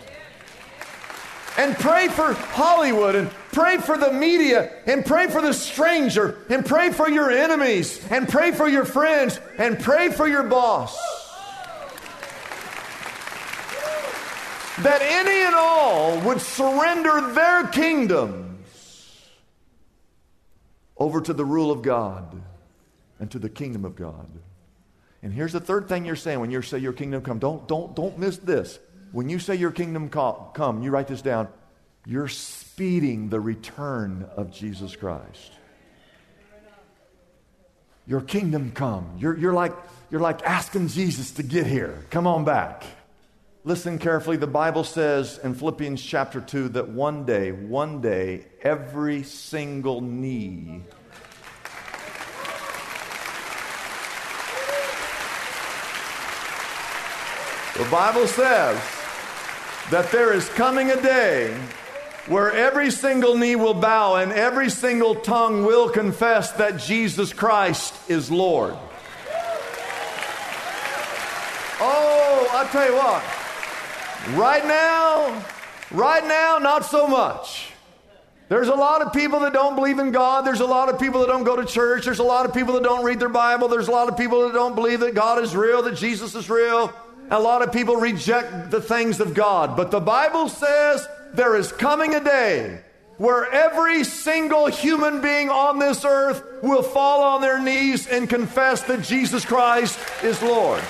And 1.58 1.76
pray 1.76 2.08
for 2.08 2.32
Hollywood 2.32 3.14
and 3.14 3.30
pray 3.52 3.78
for 3.78 3.98
the 3.98 4.12
media 4.12 4.72
and 4.86 5.04
pray 5.04 5.26
for 5.26 5.42
the 5.42 5.52
stranger 5.52 6.38
and 6.48 6.64
pray 6.64 6.92
for 6.92 7.10
your 7.10 7.30
enemies 7.30 8.00
and 8.10 8.28
pray 8.28 8.52
for 8.52 8.68
your 8.68 8.84
friends 8.84 9.38
and 9.58 9.78
pray 9.78 10.08
for 10.10 10.26
your 10.26 10.44
boss. 10.44 10.96
That 14.82 15.02
any 15.02 15.46
and 15.46 15.54
all 15.54 16.20
would 16.20 16.40
surrender 16.40 17.32
their 17.32 17.66
kingdoms 17.68 19.28
over 20.96 21.20
to 21.20 21.32
the 21.32 21.44
rule 21.44 21.70
of 21.70 21.82
God 21.82 22.40
and 23.18 23.30
to 23.30 23.38
the 23.38 23.48
kingdom 23.48 23.84
of 23.84 23.96
God. 23.96 24.28
And 25.22 25.32
here's 25.32 25.52
the 25.52 25.60
third 25.60 25.88
thing 25.88 26.04
you're 26.04 26.16
saying 26.16 26.40
when 26.40 26.50
you 26.50 26.62
say 26.62 26.78
your 26.78 26.92
kingdom 26.92 27.22
come. 27.22 27.38
Don't, 27.38 27.66
don't, 27.66 27.94
don't 27.94 28.18
miss 28.18 28.38
this. 28.38 28.78
When 29.10 29.28
you 29.28 29.38
say 29.38 29.56
your 29.56 29.70
kingdom 29.70 30.10
come, 30.10 30.82
you 30.82 30.90
write 30.90 31.08
this 31.08 31.22
down. 31.22 31.48
You're 32.06 32.28
speeding 32.28 33.28
the 33.28 33.40
return 33.40 34.28
of 34.36 34.52
Jesus 34.52 34.94
Christ. 34.94 35.52
Your 38.06 38.20
kingdom 38.20 38.72
come. 38.72 39.16
You're, 39.18 39.36
you're, 39.36 39.52
like, 39.52 39.74
you're 40.10 40.20
like 40.20 40.42
asking 40.42 40.88
Jesus 40.88 41.32
to 41.32 41.42
get 41.42 41.66
here. 41.66 42.04
Come 42.10 42.26
on 42.26 42.44
back. 42.44 42.84
Listen 43.68 43.98
carefully. 43.98 44.38
The 44.38 44.46
Bible 44.46 44.82
says 44.82 45.38
in 45.44 45.54
Philippians 45.54 46.02
chapter 46.02 46.40
2 46.40 46.70
that 46.70 46.88
one 46.88 47.26
day, 47.26 47.52
one 47.52 48.00
day, 48.00 48.46
every 48.62 49.22
single 49.22 50.00
knee 50.00 50.80
The 57.76 57.84
Bible 57.90 58.26
says 58.26 58.80
that 59.90 60.10
there 60.12 60.32
is 60.32 60.48
coming 60.48 60.90
a 60.90 61.00
day 61.02 61.54
where 62.26 62.50
every 62.50 62.90
single 62.90 63.36
knee 63.36 63.54
will 63.54 63.74
bow 63.74 64.16
and 64.16 64.32
every 64.32 64.70
single 64.70 65.14
tongue 65.14 65.66
will 65.66 65.90
confess 65.90 66.52
that 66.52 66.78
Jesus 66.78 67.34
Christ 67.34 67.94
is 68.08 68.30
Lord. 68.30 68.74
Oh, 71.80 72.48
I 72.50 72.66
tell 72.72 72.86
you 72.86 72.96
what, 72.96 73.22
right 74.36 74.64
now, 74.64 75.44
right 75.90 76.24
now, 76.24 76.58
not 76.58 76.84
so 76.84 77.06
much. 77.06 77.72
There's 78.48 78.68
a 78.68 78.74
lot 78.74 79.02
of 79.02 79.12
people 79.12 79.40
that 79.40 79.52
don't 79.52 79.74
believe 79.74 79.98
in 79.98 80.10
God. 80.10 80.46
There's 80.46 80.60
a 80.60 80.66
lot 80.66 80.88
of 80.88 80.98
people 80.98 81.20
that 81.20 81.26
don't 81.26 81.44
go 81.44 81.54
to 81.56 81.66
church. 81.66 82.06
There's 82.06 82.18
a 82.18 82.24
lot 82.24 82.46
of 82.46 82.54
people 82.54 82.74
that 82.74 82.82
don't 82.82 83.04
read 83.04 83.20
their 83.20 83.28
Bible. 83.28 83.68
There's 83.68 83.88
a 83.88 83.92
lot 83.92 84.08
of 84.08 84.16
people 84.16 84.46
that 84.46 84.54
don't 84.54 84.74
believe 84.74 85.00
that 85.00 85.14
God 85.14 85.42
is 85.42 85.54
real, 85.54 85.82
that 85.82 85.96
Jesus 85.96 86.34
is 86.34 86.48
real. 86.48 86.92
A 87.30 87.38
lot 87.38 87.60
of 87.60 87.72
people 87.72 87.96
reject 87.96 88.70
the 88.70 88.80
things 88.80 89.20
of 89.20 89.34
God. 89.34 89.76
But 89.76 89.90
the 89.90 90.00
Bible 90.00 90.48
says 90.48 91.06
there 91.34 91.56
is 91.56 91.72
coming 91.72 92.14
a 92.14 92.24
day 92.24 92.80
where 93.18 93.52
every 93.52 94.02
single 94.04 94.66
human 94.66 95.20
being 95.20 95.50
on 95.50 95.78
this 95.78 96.04
earth 96.06 96.42
will 96.62 96.82
fall 96.82 97.22
on 97.22 97.42
their 97.42 97.60
knees 97.60 98.06
and 98.06 98.30
confess 98.30 98.80
that 98.82 99.02
Jesus 99.02 99.44
Christ 99.44 99.98
is 100.22 100.40
Lord. 100.40 100.82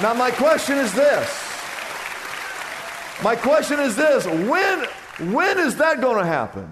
Now, 0.00 0.14
my 0.14 0.30
question 0.30 0.78
is 0.78 0.94
this. 0.94 1.39
My 3.22 3.36
question 3.36 3.78
is 3.80 3.96
this 3.96 4.24
when, 4.24 4.86
when 5.32 5.58
is 5.58 5.76
that 5.76 6.00
going 6.00 6.16
to 6.16 6.26
happen? 6.26 6.70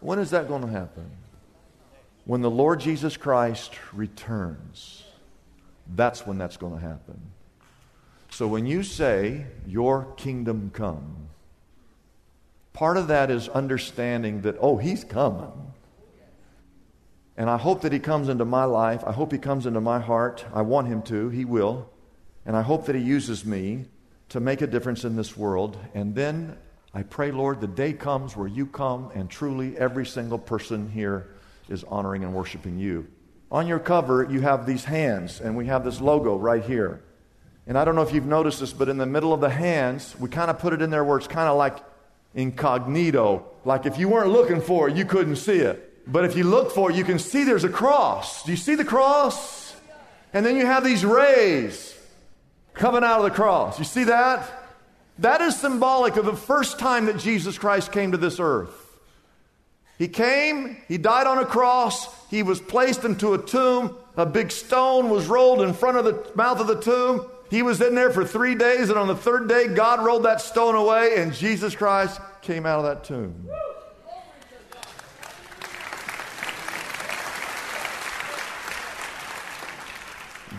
When 0.00 0.18
is 0.18 0.30
that 0.30 0.48
going 0.48 0.60
to 0.60 0.68
happen? 0.68 1.10
When 2.26 2.42
the 2.42 2.50
Lord 2.50 2.80
Jesus 2.80 3.16
Christ 3.16 3.72
returns. 3.94 5.02
That's 5.94 6.26
when 6.26 6.36
that's 6.36 6.58
going 6.58 6.74
to 6.74 6.80
happen. 6.80 7.18
So 8.28 8.46
when 8.46 8.66
you 8.66 8.82
say, 8.82 9.46
Your 9.66 10.12
kingdom 10.16 10.70
come, 10.74 11.28
part 12.74 12.98
of 12.98 13.08
that 13.08 13.30
is 13.30 13.48
understanding 13.48 14.42
that, 14.42 14.56
oh, 14.60 14.76
He's 14.76 15.04
coming. 15.04 15.72
And 17.38 17.48
I 17.48 17.56
hope 17.56 17.80
that 17.82 17.92
He 17.92 17.98
comes 17.98 18.28
into 18.28 18.44
my 18.44 18.64
life. 18.64 19.02
I 19.06 19.12
hope 19.12 19.32
He 19.32 19.38
comes 19.38 19.64
into 19.64 19.80
my 19.80 20.00
heart. 20.00 20.44
I 20.52 20.62
want 20.62 20.88
Him 20.88 21.00
to. 21.02 21.30
He 21.30 21.46
will. 21.46 21.88
And 22.44 22.56
I 22.56 22.62
hope 22.62 22.86
that 22.86 22.94
He 22.94 23.02
uses 23.02 23.46
me 23.46 23.86
to 24.30 24.40
make 24.40 24.62
a 24.62 24.66
difference 24.66 25.04
in 25.04 25.16
this 25.16 25.36
world. 25.36 25.78
And 25.94 26.14
then 26.14 26.56
I 26.92 27.02
pray, 27.02 27.30
Lord, 27.30 27.60
the 27.60 27.66
day 27.66 27.92
comes 27.92 28.36
where 28.36 28.48
you 28.48 28.66
come 28.66 29.10
and 29.14 29.28
truly 29.28 29.76
every 29.76 30.06
single 30.06 30.38
person 30.38 30.90
here 30.90 31.28
is 31.68 31.84
honoring 31.84 32.24
and 32.24 32.34
worshiping 32.34 32.78
you. 32.78 33.06
On 33.50 33.66
your 33.66 33.78
cover, 33.78 34.24
you 34.24 34.40
have 34.40 34.66
these 34.66 34.84
hands, 34.84 35.40
and 35.40 35.56
we 35.56 35.66
have 35.66 35.84
this 35.84 36.00
logo 36.00 36.36
right 36.36 36.64
here. 36.64 37.02
And 37.66 37.76
I 37.76 37.84
don't 37.84 37.94
know 37.94 38.02
if 38.02 38.12
you've 38.12 38.26
noticed 38.26 38.60
this, 38.60 38.72
but 38.72 38.88
in 38.88 38.96
the 38.98 39.06
middle 39.06 39.32
of 39.32 39.40
the 39.40 39.50
hands, 39.50 40.16
we 40.18 40.28
kind 40.28 40.50
of 40.50 40.58
put 40.58 40.72
it 40.72 40.82
in 40.82 40.90
there 40.90 41.04
where 41.04 41.18
it's 41.18 41.26
kind 41.26 41.48
of 41.48 41.56
like 41.56 41.78
incognito. 42.34 43.44
Like 43.64 43.86
if 43.86 43.98
you 43.98 44.08
weren't 44.08 44.30
looking 44.30 44.60
for 44.60 44.88
it, 44.88 44.96
you 44.96 45.04
couldn't 45.04 45.36
see 45.36 45.58
it. 45.58 46.10
But 46.10 46.24
if 46.24 46.36
you 46.36 46.44
look 46.44 46.70
for 46.70 46.90
it, 46.90 46.96
you 46.96 47.04
can 47.04 47.18
see 47.18 47.44
there's 47.44 47.64
a 47.64 47.68
cross. 47.68 48.44
Do 48.44 48.52
you 48.52 48.56
see 48.56 48.76
the 48.76 48.84
cross? 48.84 49.74
And 50.32 50.46
then 50.46 50.56
you 50.56 50.66
have 50.66 50.84
these 50.84 51.04
rays 51.04 51.95
coming 52.76 53.02
out 53.02 53.18
of 53.18 53.24
the 53.24 53.30
cross. 53.30 53.78
You 53.78 53.84
see 53.84 54.04
that? 54.04 54.50
That 55.18 55.40
is 55.40 55.58
symbolic 55.58 56.16
of 56.16 56.26
the 56.26 56.36
first 56.36 56.78
time 56.78 57.06
that 57.06 57.18
Jesus 57.18 57.58
Christ 57.58 57.90
came 57.90 58.12
to 58.12 58.18
this 58.18 58.38
earth. 58.38 58.98
He 59.98 60.08
came, 60.08 60.76
he 60.88 60.98
died 60.98 61.26
on 61.26 61.38
a 61.38 61.46
cross, 61.46 62.06
he 62.28 62.42
was 62.42 62.60
placed 62.60 63.04
into 63.04 63.32
a 63.32 63.38
tomb, 63.38 63.96
a 64.14 64.26
big 64.26 64.50
stone 64.50 65.08
was 65.08 65.26
rolled 65.26 65.62
in 65.62 65.72
front 65.72 65.96
of 65.96 66.04
the 66.04 66.30
mouth 66.34 66.60
of 66.60 66.66
the 66.66 66.78
tomb, 66.78 67.26
he 67.50 67.62
was 67.62 67.80
in 67.80 67.94
there 67.94 68.10
for 68.10 68.24
three 68.24 68.54
days, 68.54 68.90
and 68.90 68.98
on 68.98 69.08
the 69.08 69.16
third 69.16 69.48
day, 69.48 69.68
God 69.68 70.04
rolled 70.04 70.24
that 70.24 70.42
stone 70.42 70.74
away, 70.74 71.14
and 71.16 71.32
Jesus 71.32 71.74
Christ 71.74 72.20
came 72.42 72.66
out 72.66 72.80
of 72.80 72.84
that 72.84 73.04
tomb. 73.04 73.48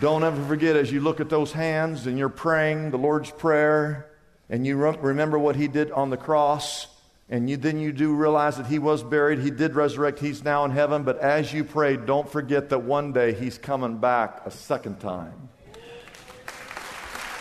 Don't 0.00 0.22
ever 0.22 0.44
forget 0.46 0.76
as 0.76 0.92
you 0.92 1.00
look 1.00 1.18
at 1.18 1.28
those 1.28 1.50
hands 1.50 2.06
and 2.06 2.16
you're 2.16 2.28
praying 2.28 2.92
the 2.92 2.98
Lord's 2.98 3.32
Prayer 3.32 4.10
and 4.48 4.64
you 4.64 4.76
remember 4.76 5.38
what 5.38 5.56
He 5.56 5.66
did 5.66 5.90
on 5.90 6.10
the 6.10 6.16
cross, 6.16 6.86
and 7.28 7.50
you, 7.50 7.56
then 7.56 7.80
you 7.80 7.92
do 7.92 8.14
realize 8.14 8.56
that 8.56 8.66
He 8.66 8.78
was 8.78 9.02
buried, 9.02 9.40
He 9.40 9.50
did 9.50 9.74
resurrect, 9.74 10.20
He's 10.20 10.44
now 10.44 10.64
in 10.64 10.70
heaven. 10.70 11.02
But 11.02 11.18
as 11.18 11.52
you 11.52 11.64
pray, 11.64 11.96
don't 11.96 12.30
forget 12.30 12.68
that 12.70 12.78
one 12.78 13.12
day 13.12 13.34
He's 13.34 13.58
coming 13.58 13.98
back 13.98 14.42
a 14.46 14.50
second 14.50 15.00
time. 15.00 15.48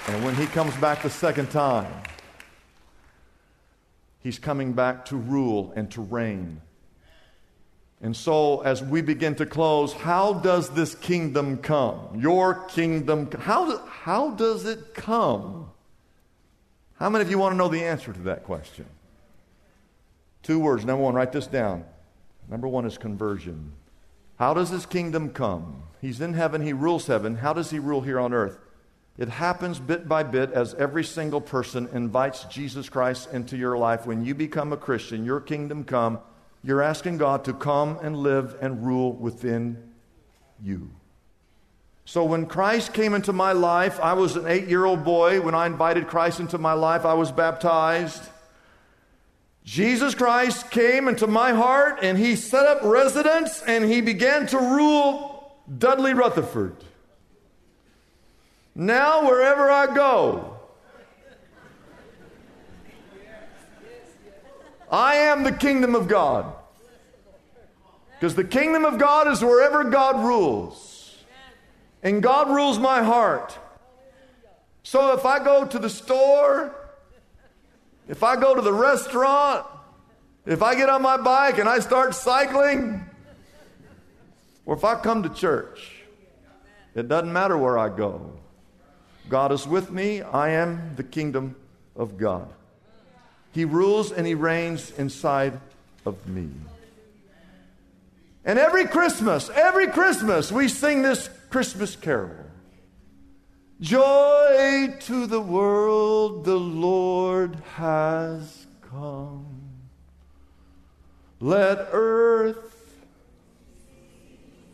And 0.07 0.23
when 0.23 0.35
he 0.35 0.45
comes 0.47 0.75
back 0.77 1.03
the 1.03 1.09
second 1.09 1.51
time, 1.51 1.91
he's 4.19 4.39
coming 4.39 4.71
back 4.71 5.03
to 5.05 5.17
rule 5.17 5.73
and 5.75 5.91
to 5.91 6.01
reign. 6.01 6.61
And 8.01 8.15
so, 8.15 8.61
as 8.61 8.83
we 8.83 9.01
begin 9.01 9.35
to 9.35 9.45
close, 9.45 9.91
how 9.91 10.33
does 10.33 10.69
this 10.69 10.93
kingdom 10.93 11.57
come? 11.57 12.19
Your 12.19 12.65
kingdom, 12.67 13.29
how, 13.31 13.79
how 13.87 14.31
does 14.31 14.65
it 14.65 14.93
come? 14.93 15.71
How 16.99 17.09
many 17.09 17.23
of 17.23 17.31
you 17.31 17.39
want 17.39 17.53
to 17.53 17.57
know 17.57 17.67
the 17.67 17.83
answer 17.83 18.13
to 18.13 18.19
that 18.21 18.43
question? 18.43 18.85
Two 20.43 20.59
words. 20.59 20.85
Number 20.85 21.03
one, 21.03 21.15
write 21.15 21.31
this 21.31 21.47
down. 21.47 21.85
Number 22.49 22.67
one 22.67 22.85
is 22.85 22.97
conversion. 22.97 23.73
How 24.37 24.53
does 24.53 24.69
his 24.69 24.85
kingdom 24.85 25.31
come? 25.31 25.83
He's 25.99 26.21
in 26.21 26.33
heaven, 26.33 26.61
he 26.61 26.73
rules 26.73 27.07
heaven. 27.07 27.37
How 27.37 27.53
does 27.53 27.71
he 27.71 27.79
rule 27.79 28.01
here 28.01 28.19
on 28.19 28.33
earth? 28.33 28.59
It 29.17 29.29
happens 29.29 29.79
bit 29.79 30.07
by 30.07 30.21
bit 30.21 30.51
as 30.51 30.75
every 30.75 31.03
single 31.03 31.41
person 31.41 31.89
invites 31.91 32.43
Jesus 32.43 32.87
Christ 32.87 33.29
into 33.33 33.57
your 33.57 33.75
life. 33.75 34.05
When 34.05 34.23
you 34.23 34.35
become 34.35 34.71
a 34.71 34.77
Christian, 34.77 35.25
your 35.25 35.41
kingdom 35.41 35.83
come, 35.83 36.19
you're 36.63 36.81
asking 36.81 37.17
God 37.17 37.45
to 37.45 37.53
come 37.53 37.97
and 38.01 38.17
live 38.17 38.57
and 38.61 38.85
rule 38.85 39.13
within 39.13 39.91
you. 40.61 40.89
So 42.05 42.23
when 42.23 42.45
Christ 42.45 42.93
came 42.93 43.13
into 43.13 43.33
my 43.33 43.51
life, 43.51 43.99
I 43.99 44.13
was 44.13 44.35
an 44.35 44.47
eight 44.47 44.67
year 44.67 44.85
old 44.85 45.03
boy. 45.03 45.41
When 45.41 45.53
I 45.53 45.65
invited 45.65 46.07
Christ 46.07 46.39
into 46.39 46.57
my 46.57 46.73
life, 46.73 47.05
I 47.05 47.13
was 47.13 47.31
baptized. 47.31 48.23
Jesus 49.65 50.15
Christ 50.15 50.71
came 50.71 51.09
into 51.09 51.27
my 51.27 51.51
heart 51.51 51.99
and 52.01 52.17
he 52.17 52.37
set 52.37 52.65
up 52.65 52.81
residence 52.83 53.61
and 53.61 53.83
he 53.83 53.99
began 53.99 54.47
to 54.47 54.57
rule 54.57 55.57
Dudley 55.77 56.13
Rutherford. 56.13 56.77
Now, 58.73 59.25
wherever 59.27 59.69
I 59.69 59.93
go, 59.93 60.56
I 64.91 65.15
am 65.15 65.43
the 65.43 65.51
kingdom 65.51 65.95
of 65.95 66.07
God. 66.07 66.53
Because 68.19 68.35
the 68.35 68.43
kingdom 68.43 68.85
of 68.85 68.97
God 68.97 69.27
is 69.27 69.41
wherever 69.41 69.83
God 69.83 70.23
rules. 70.23 71.15
And 72.01 72.23
God 72.23 72.49
rules 72.49 72.79
my 72.79 73.03
heart. 73.03 73.57
So 74.83 75.13
if 75.13 75.25
I 75.25 75.43
go 75.43 75.65
to 75.65 75.79
the 75.79 75.89
store, 75.89 76.73
if 78.07 78.23
I 78.23 78.35
go 78.37 78.55
to 78.55 78.61
the 78.61 78.73
restaurant, 78.73 79.65
if 80.45 80.63
I 80.63 80.75
get 80.75 80.89
on 80.89 81.01
my 81.01 81.17
bike 81.17 81.57
and 81.57 81.67
I 81.67 81.79
start 81.79 82.15
cycling, 82.15 83.03
or 84.65 84.75
if 84.75 84.83
I 84.83 84.95
come 84.95 85.23
to 85.23 85.29
church, 85.29 86.03
it 86.95 87.07
doesn't 87.07 87.31
matter 87.31 87.57
where 87.57 87.77
I 87.77 87.89
go. 87.89 88.31
God 89.29 89.51
is 89.51 89.67
with 89.67 89.91
me. 89.91 90.21
I 90.21 90.49
am 90.49 90.95
the 90.95 91.03
kingdom 91.03 91.55
of 91.95 92.17
God. 92.17 92.53
He 93.53 93.65
rules 93.65 94.11
and 94.11 94.27
He 94.27 94.35
reigns 94.35 94.91
inside 94.91 95.59
of 96.05 96.27
me. 96.27 96.49
And 98.45 98.57
every 98.57 98.87
Christmas, 98.87 99.49
every 99.49 99.87
Christmas, 99.87 100.51
we 100.51 100.69
sing 100.69 101.01
this 101.01 101.29
Christmas 101.49 101.95
carol. 101.95 102.45
Joy 103.81 104.95
to 105.01 105.27
the 105.27 105.41
world, 105.41 106.45
the 106.45 106.55
Lord 106.55 107.55
has 107.75 108.65
come. 108.89 109.45
Let 111.39 111.89
earth, 111.91 112.95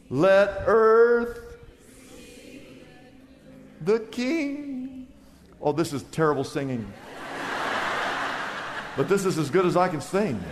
let 0.09 0.63
earth, 0.65 1.39
the 3.81 3.99
King. 3.99 5.07
Oh, 5.61 5.73
this 5.73 5.91
is 5.91 6.03
terrible 6.03 6.43
singing. 6.43 6.93
But 8.95 9.09
this 9.09 9.25
is 9.25 9.37
as 9.37 9.49
good 9.49 9.65
as 9.65 9.75
I 9.75 9.87
can 9.87 10.01
sing. 10.01 10.43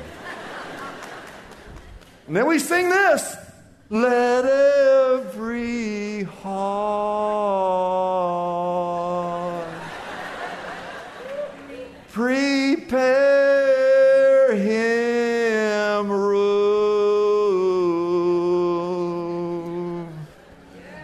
And 2.28 2.36
then 2.36 2.48
we 2.48 2.60
sing 2.60 2.90
this. 2.90 3.36
Let 3.90 4.46
every 4.46 6.24
heart 6.24 6.82
prepare 12.10 13.36
him 14.56 16.10
room. 16.10 16.62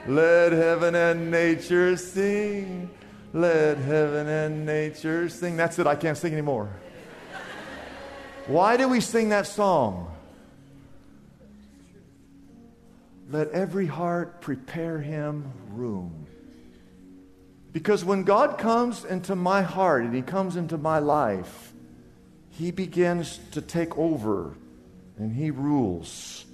Let 0.07 0.53
heaven 0.53 0.95
and 0.95 1.29
nature 1.29 1.97
sing. 1.97 2.89
Let 3.33 3.77
heaven 3.79 4.27
and 4.27 4.65
nature 4.65 5.27
sing. 5.27 5.57
That's 5.57 5.77
it. 5.77 5.87
I 5.87 5.95
can't 5.95 6.17
sing 6.17 6.31
anymore. 6.31 6.69
Why 8.47 8.77
do 8.77 8.87
we 8.87 9.01
sing 9.01 9.29
that 9.29 9.45
song? 9.45 10.11
Let 13.29 13.51
every 13.51 13.87
heart 13.87 14.39
prepare 14.39 14.99
him 14.99 15.51
room. 15.71 16.27
Because 17.73 18.05
when 18.05 18.23
God 18.23 18.57
comes 18.57 19.03
into 19.03 19.35
my 19.35 19.61
heart 19.61 20.03
and 20.03 20.15
he 20.15 20.21
comes 20.21 20.55
into 20.55 20.77
my 20.77 20.99
life, 20.99 21.73
he 22.51 22.71
begins 22.71 23.39
to 23.51 23.61
take 23.61 23.97
over 23.97 24.55
and 25.17 25.33
he 25.33 25.51
rules. 25.51 26.45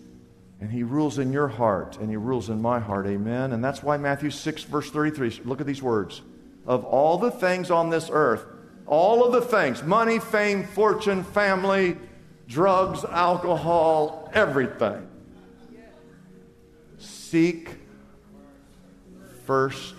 And 0.59 0.71
he 0.71 0.81
rules 0.83 1.19
in 1.19 1.31
your 1.31 1.47
heart 1.47 1.97
and 1.97 2.09
he 2.09 2.17
rules 2.17 2.49
in 2.49 2.61
my 2.61 2.79
heart. 2.79 3.05
Amen. 3.05 3.51
And 3.51 3.63
that's 3.63 3.83
why 3.83 3.97
Matthew 3.97 4.31
6, 4.31 4.63
verse 4.63 4.89
33, 4.89 5.41
look 5.45 5.61
at 5.61 5.67
these 5.67 5.83
words. 5.83 6.21
Of 6.65 6.85
all 6.85 7.17
the 7.19 7.31
things 7.31 7.69
on 7.69 7.89
this 7.89 8.09
earth, 8.11 8.45
all 8.87 9.25
of 9.25 9.31
the 9.31 9.41
things 9.41 9.83
money, 9.83 10.19
fame, 10.19 10.63
fortune, 10.63 11.23
family, 11.23 11.97
drugs, 12.47 13.03
alcohol, 13.03 14.29
everything 14.33 15.09
Seek 17.33 17.69
first 19.45 19.95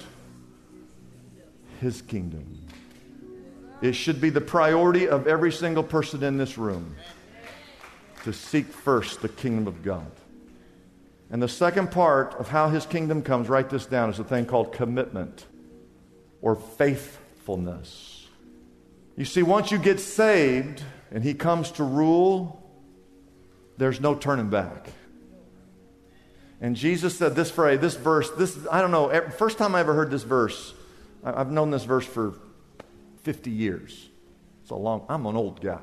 his 1.81 2.01
kingdom. 2.01 2.47
It 3.83 3.95
should 3.95 4.21
be 4.21 4.31
the 4.31 4.41
priority 4.41 5.09
of 5.09 5.27
every 5.27 5.51
single 5.51 5.83
person 5.83 6.23
in 6.23 6.39
this 6.39 6.57
room 6.57 6.95
to 8.23 8.33
seek 8.33 8.67
first 8.67 9.21
the 9.21 9.29
kingdom 9.29 9.67
of 9.67 9.83
God. 9.83 10.11
And 11.29 11.43
the 11.43 11.49
second 11.49 11.91
part 11.91 12.35
of 12.37 12.49
how 12.49 12.69
his 12.69 12.87
kingdom 12.87 13.21
comes, 13.21 13.49
write 13.49 13.69
this 13.69 13.85
down, 13.85 14.11
is 14.11 14.21
a 14.21 14.25
thing 14.25 14.47
called 14.47 14.73
commitment 14.73 15.45
or 16.41 16.55
faithfulness. 16.55 18.24
You 19.17 19.25
see, 19.25 19.43
once 19.43 19.71
you 19.71 19.79
get 19.79 20.01
saved 20.01 20.83
and 21.11 21.23
he 21.23 21.35
comes 21.35 21.71
to 21.73 21.85
rule, 21.85 22.61
there's 23.77 24.01
no 24.01 24.15
turning 24.15 24.51
back. 24.51 24.89
And 26.61 26.75
Jesus 26.75 27.17
said 27.17 27.37
this 27.37 27.51
phrase, 27.51 27.81
this 27.81 27.95
verse, 27.95 28.31
this, 28.33 28.59
I 28.71 28.81
don't 28.81 28.91
know, 28.91 29.09
first 29.37 29.59
time 29.59 29.75
I 29.75 29.81
ever 29.81 29.95
heard 29.95 30.11
this 30.11 30.23
verse, 30.23 30.75
I've 31.23 31.51
known 31.51 31.71
this 31.71 31.85
verse 31.85 32.07
for 32.07 32.35
50 33.23 33.51
years. 33.51 34.09
It's 34.63 34.71
a 34.71 34.75
long, 34.75 35.05
I'm 35.09 35.27
an 35.27 35.37
old 35.37 35.61
guy. 35.61 35.83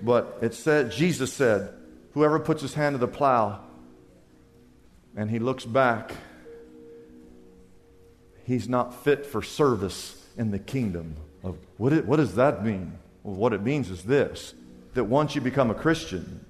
But 0.00 0.38
it 0.42 0.54
said, 0.54 0.92
Jesus 0.92 1.32
said, 1.32 1.74
whoever 2.12 2.38
puts 2.38 2.62
his 2.62 2.74
hand 2.74 2.94
to 2.94 2.98
the 2.98 3.08
plow 3.08 3.60
and 5.16 5.30
he 5.30 5.38
looks 5.38 5.64
back, 5.64 6.12
he's 8.44 8.68
not 8.68 9.04
fit 9.04 9.26
for 9.26 9.42
service 9.42 10.24
in 10.36 10.50
the 10.50 10.58
kingdom 10.58 11.16
of 11.42 11.58
what, 11.76 11.92
it, 11.92 12.06
what 12.06 12.16
does 12.16 12.34
that 12.36 12.64
mean? 12.64 12.98
Well, 13.22 13.34
what 13.34 13.52
it 13.52 13.62
means 13.62 13.90
is 13.90 14.02
this 14.02 14.54
that 14.94 15.04
once 15.04 15.34
you 15.34 15.40
become 15.40 15.70
a 15.70 15.74
Christian, 15.74 16.44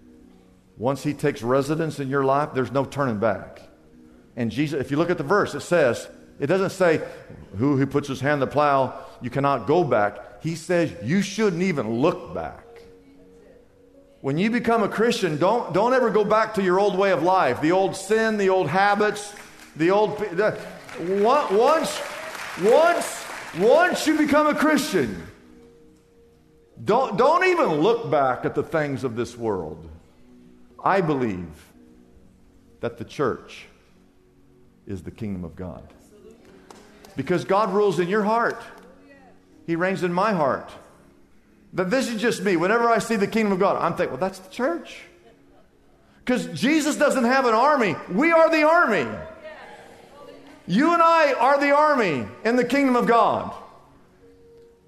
once 0.76 1.02
he 1.04 1.14
takes 1.14 1.42
residence 1.42 2.00
in 2.00 2.08
your 2.08 2.24
life, 2.24 2.50
there's 2.54 2.72
no 2.72 2.84
turning 2.84 3.18
back. 3.18 3.62
And 4.36 4.50
Jesus, 4.50 4.80
if 4.80 4.90
you 4.90 4.96
look 4.96 5.10
at 5.10 5.18
the 5.18 5.24
verse, 5.24 5.54
it 5.54 5.60
says, 5.60 6.08
it 6.40 6.46
doesn't 6.46 6.70
say, 6.70 7.00
who, 7.58 7.76
who 7.76 7.86
puts 7.86 8.08
his 8.08 8.20
hand 8.20 8.40
to 8.40 8.46
the 8.46 8.50
plow, 8.50 8.98
you 9.20 9.30
cannot 9.30 9.66
go 9.66 9.84
back. 9.84 10.42
He 10.42 10.56
says, 10.56 10.92
you 11.04 11.22
shouldn't 11.22 11.62
even 11.62 12.00
look 12.00 12.34
back. 12.34 12.64
When 14.22 14.38
you 14.38 14.50
become 14.50 14.82
a 14.82 14.88
Christian, 14.88 15.36
don't, 15.36 15.72
don't 15.72 15.92
ever 15.94 16.10
go 16.10 16.24
back 16.24 16.54
to 16.54 16.62
your 16.62 16.80
old 16.80 16.96
way 16.96 17.12
of 17.12 17.22
life, 17.22 17.60
the 17.60 17.72
old 17.72 17.94
sin, 17.94 18.38
the 18.38 18.48
old 18.48 18.68
habits, 18.68 19.34
the 19.76 19.90
old. 19.90 20.18
The, 20.18 20.58
once, 20.98 22.00
once, 22.62 23.21
once 23.58 24.06
you 24.06 24.16
become 24.16 24.46
a 24.46 24.54
Christian, 24.54 25.26
don't, 26.82 27.16
don't 27.16 27.44
even 27.44 27.80
look 27.80 28.10
back 28.10 28.44
at 28.44 28.54
the 28.54 28.62
things 28.62 29.04
of 29.04 29.16
this 29.16 29.36
world. 29.36 29.88
I 30.82 31.00
believe 31.00 31.48
that 32.80 32.98
the 32.98 33.04
church 33.04 33.66
is 34.86 35.02
the 35.02 35.10
kingdom 35.10 35.44
of 35.44 35.54
God. 35.54 35.86
Because 37.16 37.44
God 37.44 37.72
rules 37.72 38.00
in 38.00 38.08
your 38.08 38.24
heart, 38.24 38.60
He 39.66 39.76
reigns 39.76 40.02
in 40.02 40.12
my 40.12 40.32
heart. 40.32 40.70
That 41.74 41.90
this 41.90 42.08
is 42.08 42.20
just 42.20 42.42
me. 42.42 42.56
Whenever 42.56 42.88
I 42.88 42.98
see 42.98 43.16
the 43.16 43.26
kingdom 43.26 43.52
of 43.52 43.58
God, 43.58 43.76
I'm 43.80 43.94
thinking, 43.94 44.12
well, 44.12 44.20
that's 44.20 44.40
the 44.40 44.50
church. 44.50 45.00
Because 46.24 46.46
Jesus 46.58 46.96
doesn't 46.96 47.24
have 47.24 47.46
an 47.46 47.54
army, 47.54 47.96
we 48.10 48.30
are 48.30 48.50
the 48.50 48.62
army. 48.62 49.06
You 50.66 50.92
and 50.92 51.02
I 51.02 51.32
are 51.32 51.58
the 51.58 51.70
army 51.70 52.26
in 52.44 52.56
the 52.56 52.64
kingdom 52.64 52.96
of 52.96 53.06
God. 53.06 53.52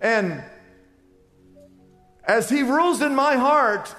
And 0.00 0.42
as 2.24 2.48
He 2.48 2.62
rules 2.62 3.02
in 3.02 3.14
my 3.14 3.36
heart, 3.36 3.94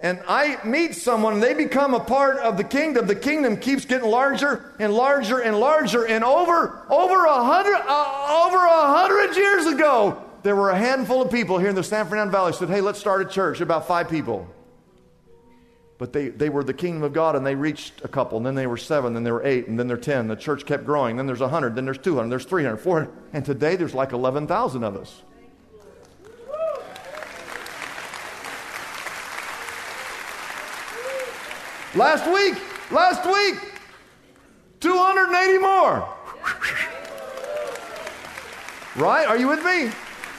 and 0.00 0.20
I 0.28 0.58
meet 0.64 0.94
someone 0.94 1.34
and 1.34 1.42
they 1.42 1.54
become 1.54 1.92
a 1.92 2.00
part 2.00 2.38
of 2.38 2.56
the 2.56 2.64
kingdom, 2.64 3.06
the 3.06 3.16
kingdom 3.16 3.56
keeps 3.56 3.84
getting 3.84 4.08
larger 4.08 4.74
and 4.78 4.94
larger 4.94 5.40
and 5.40 5.58
larger. 5.58 6.06
And 6.06 6.22
over 6.24 6.86
over 6.88 7.24
a 7.24 7.44
hundred 7.44 7.74
uh, 7.74 8.46
over 8.46 8.58
a 8.58 8.86
hundred 8.86 9.36
years 9.36 9.66
ago, 9.66 10.22
there 10.44 10.54
were 10.54 10.70
a 10.70 10.78
handful 10.78 11.20
of 11.20 11.32
people 11.32 11.58
here 11.58 11.68
in 11.68 11.74
the 11.74 11.82
San 11.82 12.06
Fernando 12.06 12.30
Valley 12.30 12.52
said, 12.52 12.68
"Hey, 12.68 12.80
let's 12.80 13.00
start 13.00 13.22
a 13.22 13.24
church." 13.24 13.60
About 13.60 13.88
five 13.88 14.08
people, 14.08 14.46
but 15.98 16.12
they 16.12 16.28
they 16.28 16.48
were 16.48 16.64
the 16.64 16.74
kingdom 16.74 17.02
of 17.02 17.12
God, 17.12 17.36
and 17.36 17.44
they 17.44 17.54
reached 17.54 18.04
a 18.04 18.08
couple, 18.08 18.38
and 18.38 18.46
then 18.46 18.54
they 18.54 18.66
were 18.66 18.76
seven, 18.76 19.14
then 19.14 19.24
they 19.24 19.32
were 19.32 19.44
eight, 19.44 19.66
and 19.66 19.78
then 19.78 19.88
they're 19.88 19.96
ten. 19.96 20.28
The 20.28 20.36
church 20.36 20.64
kept 20.64 20.84
growing. 20.84 21.16
Then 21.16 21.26
there's 21.26 21.40
a 21.40 21.48
hundred, 21.48 21.74
then 21.74 21.84
there's 21.84 21.98
two 21.98 22.16
hundred, 22.16 22.30
there's 22.30 22.44
three 22.44 22.64
hundred, 22.64 22.78
four 22.78 23.00
hundred, 23.00 23.14
and 23.32 23.44
today 23.44 23.76
there's 23.76 23.94
like 23.94 24.12
eleven 24.12 24.46
thousand 24.46 24.84
of 24.84 24.96
us. 24.96 25.22
Last 31.94 32.30
week, 32.32 32.54
last 32.92 33.26
week, 33.26 33.72
280 34.80 35.58
more. 35.58 36.08
Right? 38.94 39.26
Are 39.26 39.36
you 39.36 39.48
with 39.48 39.64
me? 39.64 39.90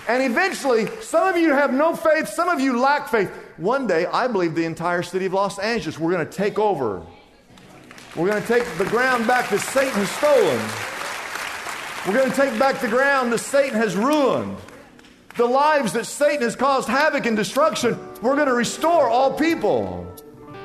And 0.08 0.24
eventually, 0.24 0.88
some 1.02 1.28
of 1.28 1.38
you 1.38 1.52
have 1.52 1.74
no 1.74 1.96
faith, 1.96 2.30
some 2.30 2.50
of 2.50 2.60
you 2.60 2.80
lack 2.80 3.10
faith. 3.10 3.32
One 3.60 3.88
day, 3.88 4.06
I 4.06 4.28
believe 4.28 4.56
the 4.56 4.64
entire 4.64 5.04
city 5.04 5.26
of 5.26 5.34
Los 5.34 5.60
Angeles, 5.60 6.00
we're 6.00 6.14
going 6.14 6.26
to 6.26 6.32
take 6.32 6.58
over. 6.58 7.06
We're 8.16 8.30
going 8.30 8.42
to 8.42 8.48
take 8.48 8.64
the 8.78 8.86
ground 8.86 9.28
back 9.28 9.50
that 9.50 9.60
Satan 9.60 9.92
has 9.96 10.10
stolen. 10.12 10.62
We're 12.08 12.18
going 12.18 12.32
to 12.32 12.36
take 12.38 12.58
back 12.58 12.80
the 12.80 12.88
ground 12.88 13.34
that 13.34 13.40
Satan 13.40 13.76
has 13.76 13.98
ruined. 13.98 14.56
The 15.36 15.46
lives 15.46 15.92
that 15.92 16.06
Satan 16.06 16.44
has 16.44 16.56
caused 16.56 16.88
havoc 16.88 17.26
and 17.26 17.36
destruction, 17.36 18.00
we're 18.22 18.36
going 18.36 18.48
to 18.48 18.54
restore 18.54 19.10
all 19.10 19.34
people. 19.34 20.08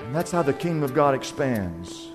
And 0.04 0.14
that's 0.14 0.30
how 0.30 0.44
the 0.44 0.52
kingdom 0.52 0.84
of 0.84 0.94
God 0.94 1.16
expands. 1.16 2.10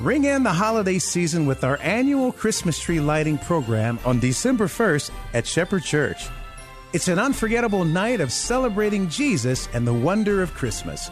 Ring 0.00 0.22
in 0.22 0.44
the 0.44 0.52
holiday 0.52 1.00
season 1.00 1.44
with 1.44 1.64
our 1.64 1.76
annual 1.82 2.30
Christmas 2.30 2.78
tree 2.78 3.00
lighting 3.00 3.36
program 3.36 3.98
on 4.04 4.20
December 4.20 4.68
1st 4.68 5.10
at 5.34 5.44
Shepherd 5.44 5.82
Church. 5.82 6.28
It's 6.92 7.08
an 7.08 7.18
unforgettable 7.18 7.84
night 7.84 8.20
of 8.20 8.30
celebrating 8.30 9.08
Jesus 9.08 9.68
and 9.74 9.84
the 9.84 9.92
wonder 9.92 10.40
of 10.40 10.54
Christmas. 10.54 11.10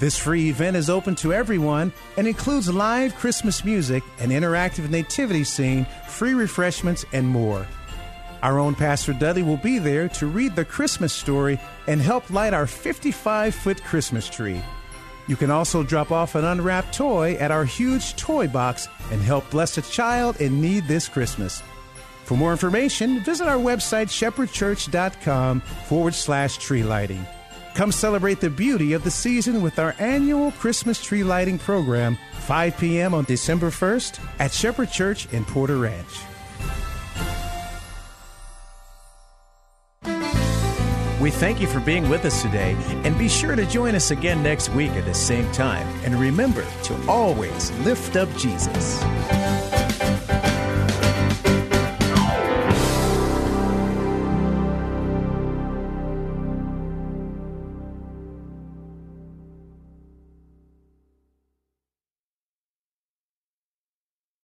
This 0.00 0.16
free 0.16 0.48
event 0.48 0.78
is 0.78 0.88
open 0.88 1.14
to 1.16 1.34
everyone 1.34 1.92
and 2.16 2.26
includes 2.26 2.72
live 2.72 3.14
Christmas 3.16 3.66
music, 3.66 4.02
an 4.18 4.30
interactive 4.30 4.88
nativity 4.88 5.44
scene, 5.44 5.86
free 6.08 6.32
refreshments, 6.32 7.04
and 7.12 7.28
more. 7.28 7.66
Our 8.42 8.58
own 8.58 8.74
Pastor 8.74 9.12
Dudley 9.12 9.42
will 9.42 9.58
be 9.58 9.78
there 9.78 10.08
to 10.08 10.26
read 10.26 10.56
the 10.56 10.64
Christmas 10.64 11.12
story 11.12 11.60
and 11.86 12.00
help 12.00 12.30
light 12.30 12.54
our 12.54 12.66
55 12.66 13.54
foot 13.54 13.84
Christmas 13.84 14.26
tree. 14.30 14.62
You 15.28 15.36
can 15.36 15.50
also 15.50 15.82
drop 15.82 16.10
off 16.10 16.34
an 16.34 16.44
unwrapped 16.44 16.94
toy 16.94 17.34
at 17.34 17.50
our 17.50 17.64
huge 17.64 18.16
toy 18.16 18.48
box 18.48 18.88
and 19.10 19.20
help 19.20 19.48
bless 19.50 19.78
a 19.78 19.82
child 19.82 20.40
in 20.40 20.60
need 20.60 20.88
this 20.88 21.08
Christmas. 21.08 21.62
For 22.24 22.36
more 22.36 22.52
information, 22.52 23.20
visit 23.20 23.46
our 23.46 23.58
website, 23.58 24.08
shepherdchurch.com 24.08 25.60
forward 25.60 26.14
slash 26.14 26.58
tree 26.58 26.82
lighting. 26.82 27.26
Come 27.74 27.92
celebrate 27.92 28.40
the 28.40 28.50
beauty 28.50 28.92
of 28.92 29.02
the 29.02 29.10
season 29.10 29.62
with 29.62 29.78
our 29.78 29.94
annual 29.98 30.52
Christmas 30.52 31.02
tree 31.02 31.24
lighting 31.24 31.58
program, 31.58 32.18
5 32.40 32.76
p.m. 32.78 33.14
on 33.14 33.24
December 33.24 33.70
1st 33.70 34.20
at 34.40 34.52
Shepherd 34.52 34.90
Church 34.90 35.32
in 35.32 35.44
Porter 35.44 35.78
Ranch. 35.78 36.20
We 41.22 41.30
thank 41.30 41.60
you 41.60 41.68
for 41.68 41.78
being 41.78 42.08
with 42.08 42.24
us 42.24 42.42
today, 42.42 42.76
and 43.04 43.16
be 43.16 43.28
sure 43.28 43.54
to 43.54 43.64
join 43.64 43.94
us 43.94 44.10
again 44.10 44.42
next 44.42 44.70
week 44.70 44.90
at 44.90 45.04
the 45.04 45.14
same 45.14 45.48
time. 45.52 45.86
And 46.04 46.16
remember 46.16 46.66
to 46.82 47.06
always 47.08 47.70
lift 47.86 48.16
up 48.16 48.28
Jesus. 48.36 49.00